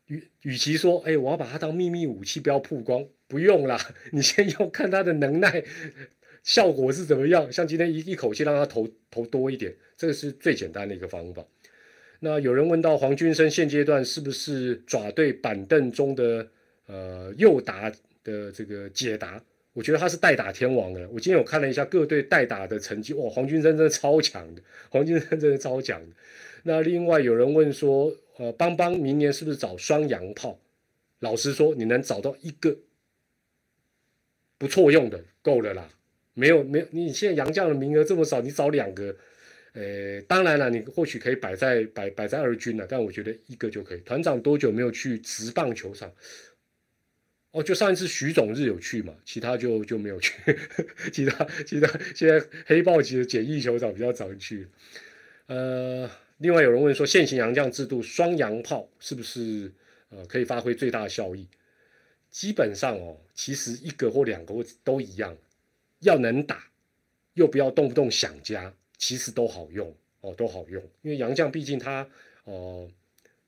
[0.07, 3.79] 与与其说，哎，我要把它当秘密武器，不要曝光，不用啦。
[4.11, 5.63] 你先用看它的能耐
[6.41, 7.51] 效果是怎么样。
[7.51, 11.45] 像今天一一口气让它投投多一点，这个是最简单的一个方法。
[12.21, 16.47] 那有人问到黄军生现阶段是不是爪队板凳中的
[16.87, 17.87] 呃右打
[18.23, 19.39] 的这个解答？
[19.73, 21.07] 我觉得他是代打天王的。
[21.09, 26.15] 我今天有看了一下各队代打的成绩，哇，黄军生真的超强的，黄军生真的超强的。
[26.63, 28.11] 那另外有人问说。
[28.37, 30.57] 呃，邦邦明年是不是找双洋炮？
[31.19, 32.75] 老实说，你能找到一个
[34.57, 35.87] 不错用的，够了啦。
[36.33, 39.15] 没有，没有，你现在洋将的名额这么少，你找两个，
[39.73, 43.99] 呃，当然了，你或许可以摆在摆摆在二军了，但我觉得一个就可以。
[43.99, 46.11] 团长多久没有去直棒球场？
[47.51, 50.33] 哦，就上一次徐总日有去嘛，其他就就没有去。
[51.11, 54.67] 其他其他现在黑豹级的简易球场比较常去，
[55.47, 56.09] 呃。
[56.37, 59.71] 另外有人问说，现行洋将制度双洋炮是不是
[60.09, 61.47] 呃可以发挥最大效益？
[62.31, 65.37] 基本上哦，其实一个或两个都一样，
[65.99, 66.63] 要能打，
[67.35, 70.81] 又不要动不动想家，其实都好用哦，都好用。
[71.03, 72.09] 因为洋将毕竟他
[72.45, 72.89] 哦，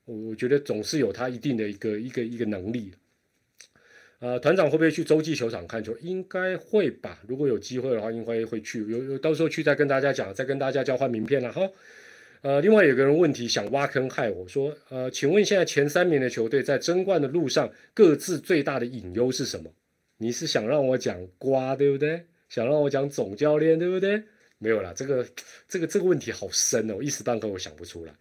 [0.04, 2.92] 我我觉得总是有他一定的一个一个一个能力。
[4.24, 5.94] 呃，团长会不会去洲际球场看球？
[6.00, 7.20] 应该会吧。
[7.28, 8.80] 如果有机会的话，应该会去。
[8.88, 11.70] 有有到时候去再跟大家讲，再跟大家交换名片了哈。
[12.40, 19.70] 呃，另外有个人问题想挖坑害我说，呃，请问现在前三名的球队在争冠的路上各自最大的隐忧是什么？
[20.16, 22.24] 你是想让我讲瓜对不对？
[22.48, 24.22] 想让我讲总教练对不对？
[24.56, 25.26] 没有啦，这个
[25.68, 28.14] 这个这个问题好深哦，一时半刻我想不出来。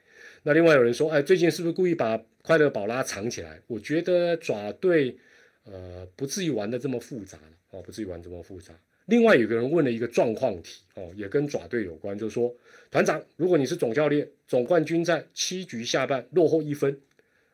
[0.43, 3.57] 那另外有人说，哎，最近是不是故意把快乐宝拉藏起来？
[3.67, 5.15] 我觉得爪队
[5.63, 7.37] 呃不至于玩的这么复杂
[7.71, 8.73] 哦，不至于玩这么复杂。
[9.05, 12.55] 另外有个人问了一个状况题哦，也跟爪队有关，就是说，
[12.89, 16.97] 团长，如果你是总教练，总冠军战七局下半落后一分，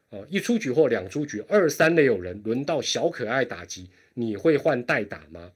[0.10, 5.51] 哦，一出局或两出局，二三垒有人，轮到小可爱打击，你会换代打吗？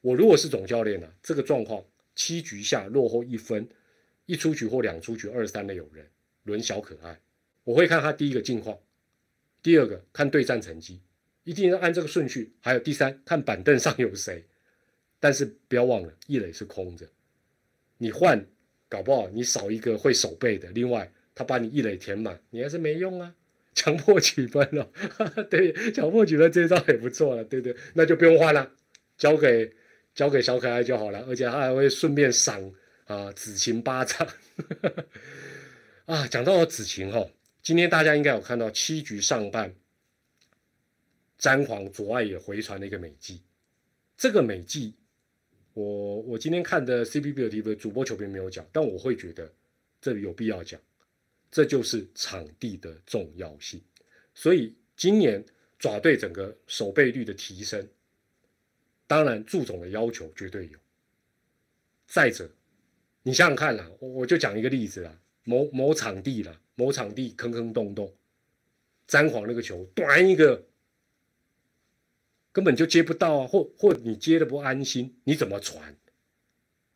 [0.00, 1.84] 我如果是总教练呢，这个状况
[2.16, 3.68] 七局下落后一分，
[4.26, 6.04] 一出局或两出局，二三垒有人，
[6.42, 7.20] 轮小可爱，
[7.62, 8.76] 我会看他第一个境况，
[9.62, 11.00] 第二个看对战成绩，
[11.44, 14.44] 一定要按这个顺序，还有第三看板凳上有谁。
[15.18, 17.06] 但是不要忘了，一垒是空着，
[17.98, 18.44] 你换，
[18.88, 20.68] 搞不好你少一个会守备的。
[20.70, 23.32] 另外，他把你一垒填满，你还是没用啊，
[23.72, 24.90] 强迫取分了。
[25.48, 27.76] 对，强迫取分这招也不错了，对不对？
[27.94, 28.68] 那就不用换了，
[29.16, 29.72] 交给
[30.14, 31.24] 交给小可爱就好了。
[31.28, 32.60] 而且他还会顺便赏
[33.04, 34.26] 啊，子晴巴掌
[36.06, 36.26] 啊！
[36.26, 37.24] 讲到了子晴哈，
[37.62, 39.72] 今天大家应该有看到七局上半，
[41.42, 43.42] 詹皇左外野回传了一个美技，
[44.16, 44.94] 这个美技，
[45.74, 49.52] 我我今天看的 CBB 的主播球评没有讲，但我会觉得
[50.00, 50.80] 这里有必要讲，
[51.50, 53.82] 这就是场地的重要性。
[54.32, 55.44] 所以今年
[55.80, 57.88] 爪队整个守备率的提升，
[59.08, 60.78] 当然祝总的要求绝对有。
[62.06, 62.48] 再者，
[63.24, 68.14] 你想想看啦，我我就讲一个例子啦，某某场地啦，某场地坑坑洞洞，
[69.08, 70.64] 詹皇那个球短一个，
[72.52, 75.96] 根本就接不到啊，或或你接的不安心，你怎么传？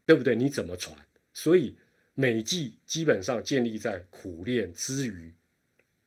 [0.04, 0.36] 对不对？
[0.36, 0.96] 你怎么传？
[1.32, 1.76] 所以
[2.14, 5.34] 每季基本上建立在苦练之余，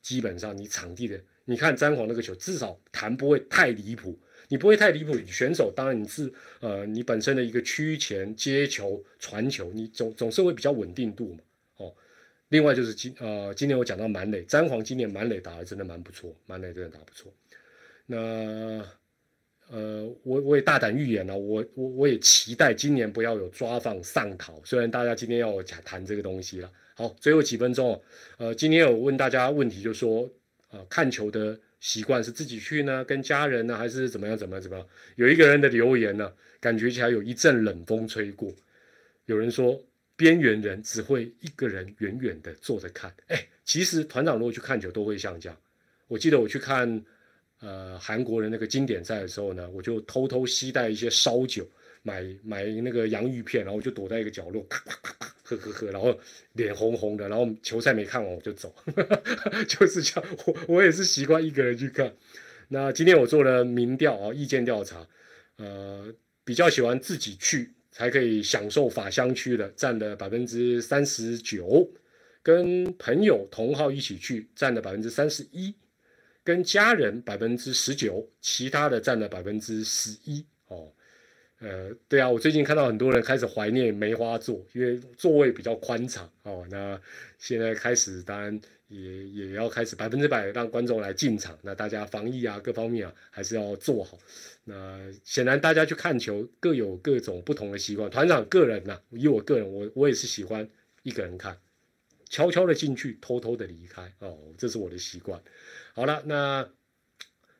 [0.01, 4.17] 基本上你场地的，你看詹皇那个球，至少弹不会太离谱。
[4.51, 11.39] 你不会太离谱，选手当然你是呃，你本身的一个区前接球传球，你总总是会比较稳定度嘛，
[11.77, 11.95] 哦。
[12.47, 17.31] 另外就是今呃，今年我讲到满垒，詹皇今年满垒打的真的蛮不错，满垒真的打不错。
[18.07, 18.83] 那
[19.69, 24.61] 呃，我我也大胆预言了，我我我也期待今年不要有抓放上逃。
[24.65, 28.01] 虽然大家今天要我讲谈这个东西了，好，最后几分钟哦，
[28.37, 30.29] 呃，今天有问大家问题，就说
[30.71, 31.59] 呃，看球的。
[31.81, 34.37] 习惯是自己去呢，跟家人呢，还是怎么样？
[34.37, 34.61] 怎么样？
[34.61, 34.85] 怎么样？
[35.15, 38.53] 有一个人的留言呢，感觉起来有一阵冷风吹过。
[39.27, 39.81] 有人说，
[40.17, 43.09] 边缘人只会一个人远远的坐着看。
[43.27, 45.57] 哎，其实团长如果去看球，都会像这样。
[46.09, 47.01] 我记得我去看
[47.59, 51.67] 呃韩国的那个经典赛的时候呢，我就偷偷携带一些烧酒。
[52.01, 56.17] 买买那个洋芋片，然后我就躲在一个角落，咔咔咔咔喝喝喝，然后
[56.53, 58.73] 脸红红的，然后球赛没看完我就走，
[59.67, 60.37] 就是这样。
[60.45, 62.11] 我我也是习惯一个人去看。
[62.69, 65.05] 那今天我做了民调啊，意见调查，
[65.57, 66.05] 呃，
[66.45, 71.85] 比较喜欢自己去才可以享受法香区的，占了百分之三十九，
[72.41, 75.75] 跟朋友同号一起去占了百分之三十一，
[76.49, 80.91] 跟家人百分之十九，其他的占了百分之十一哦。
[81.59, 86.65] 呃，对啊，我最近看到很多人开始怀念梅花座，因为座位比较宽敞哦。
[86.71, 86.99] 那
[87.37, 91.55] 现在开始，当然也也要开始百分之百让观众来进场。
[91.61, 94.17] 那大家防疫啊，各方面啊，还是要做好。
[94.63, 98.09] 那显然大家去看球各有各种不同的习惯。
[98.09, 100.67] 团长个人呐，以我个人，我我也是喜欢
[101.03, 101.55] 一个人看，
[102.29, 105.41] 悄悄的进去，偷偷的离开哦，这是我的习惯。
[105.93, 106.69] 好了，那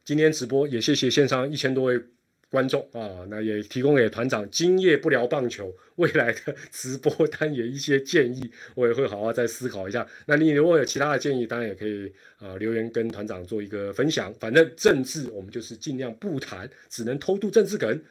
[0.05, 2.01] 今天直播也谢谢线上一千多位。
[2.51, 10.07] 观众啊，那也提供给团长今夜不聊棒球未来的直播单元一些建议，我也会好好再思考一下。
[10.25, 14.33] 那你如果有其他的建议，当然也可以啊留言跟团长做一个分享。
[14.39, 18.01] 反正政治我们就是尽量不谈，只能偷渡政治梗。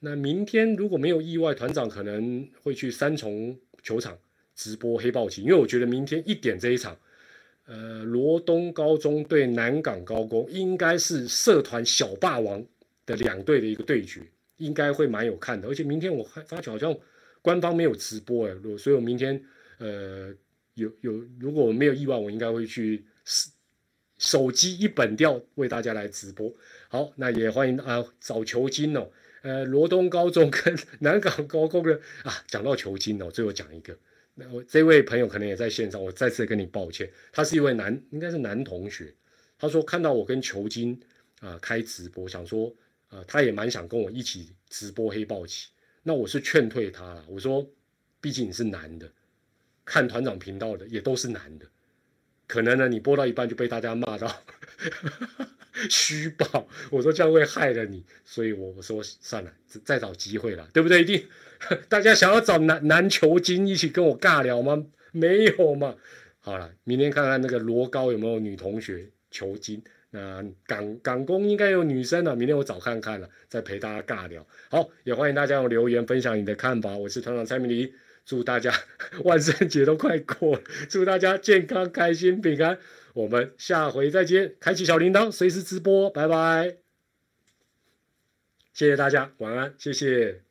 [0.00, 4.18] 那明天如果没有意外，团长可能会去三重球场
[4.56, 6.98] 直播黑豹旗，因为我觉得明天一点这一场，
[7.66, 12.66] 呃，罗东高中对南港高工应该是社团小霸王。
[13.06, 14.20] 的两队的一个对决，
[14.56, 15.68] 应该会蛮有看的。
[15.68, 16.92] 而且明天我还发觉好像
[17.40, 19.40] 官方没有直播哎，所以我明天
[19.78, 20.34] 呃
[20.74, 23.48] 有有，如果我没有意外，我应该会去手
[24.18, 26.52] 手机一本调为大家来直播。
[26.88, 29.08] 好，那也欢迎啊找球金哦，
[29.42, 33.96] 呃罗东高中跟 南港高工的啊，讲到球金哦，最后讲一个，
[34.36, 39.12] 那我这位朋友可能也在线上，我再次跟你抱歉，他是一位男，应该是男同学，
[39.58, 41.00] 他说看到我跟球金
[41.40, 42.72] 啊开直播，想说。
[43.08, 45.68] 啊，他也蛮想跟我一起直播黑豹旗，
[46.02, 47.24] 那我是劝退他了。
[47.28, 47.64] 我说，
[48.20, 49.08] 毕竟你是男的，
[49.84, 51.64] 看团长频道的也都是男的，
[52.48, 54.42] 可能呢你播到一半就被大家骂到
[55.90, 56.68] 虚报。
[56.90, 59.52] 我说这样会害了你，所以我我说算了，
[59.84, 61.02] 再找机会了，对不对？
[61.02, 61.24] 一定
[61.88, 64.84] 大家想要找男男球精一起跟我尬聊吗？
[65.12, 65.94] 没有嘛。
[66.40, 69.82] 好了，明天看看那个罗高有没有女同学求精。
[70.10, 74.46] 那港港工应该有女生了，明天我找看看了，再陪大家尬聊。
[74.70, 76.96] 好，也欢迎大家用留言分享你的看法。
[76.96, 77.92] 我是团长蔡明黎，
[78.24, 78.72] 祝大家
[79.24, 80.58] 万圣节都快过，
[80.88, 82.78] 祝大家健康、开心、平安。
[83.16, 86.76] 我们下回再见，开启小铃铛，随时直播，拜拜。
[88.74, 90.45] 谢谢大家，晚安，谢谢。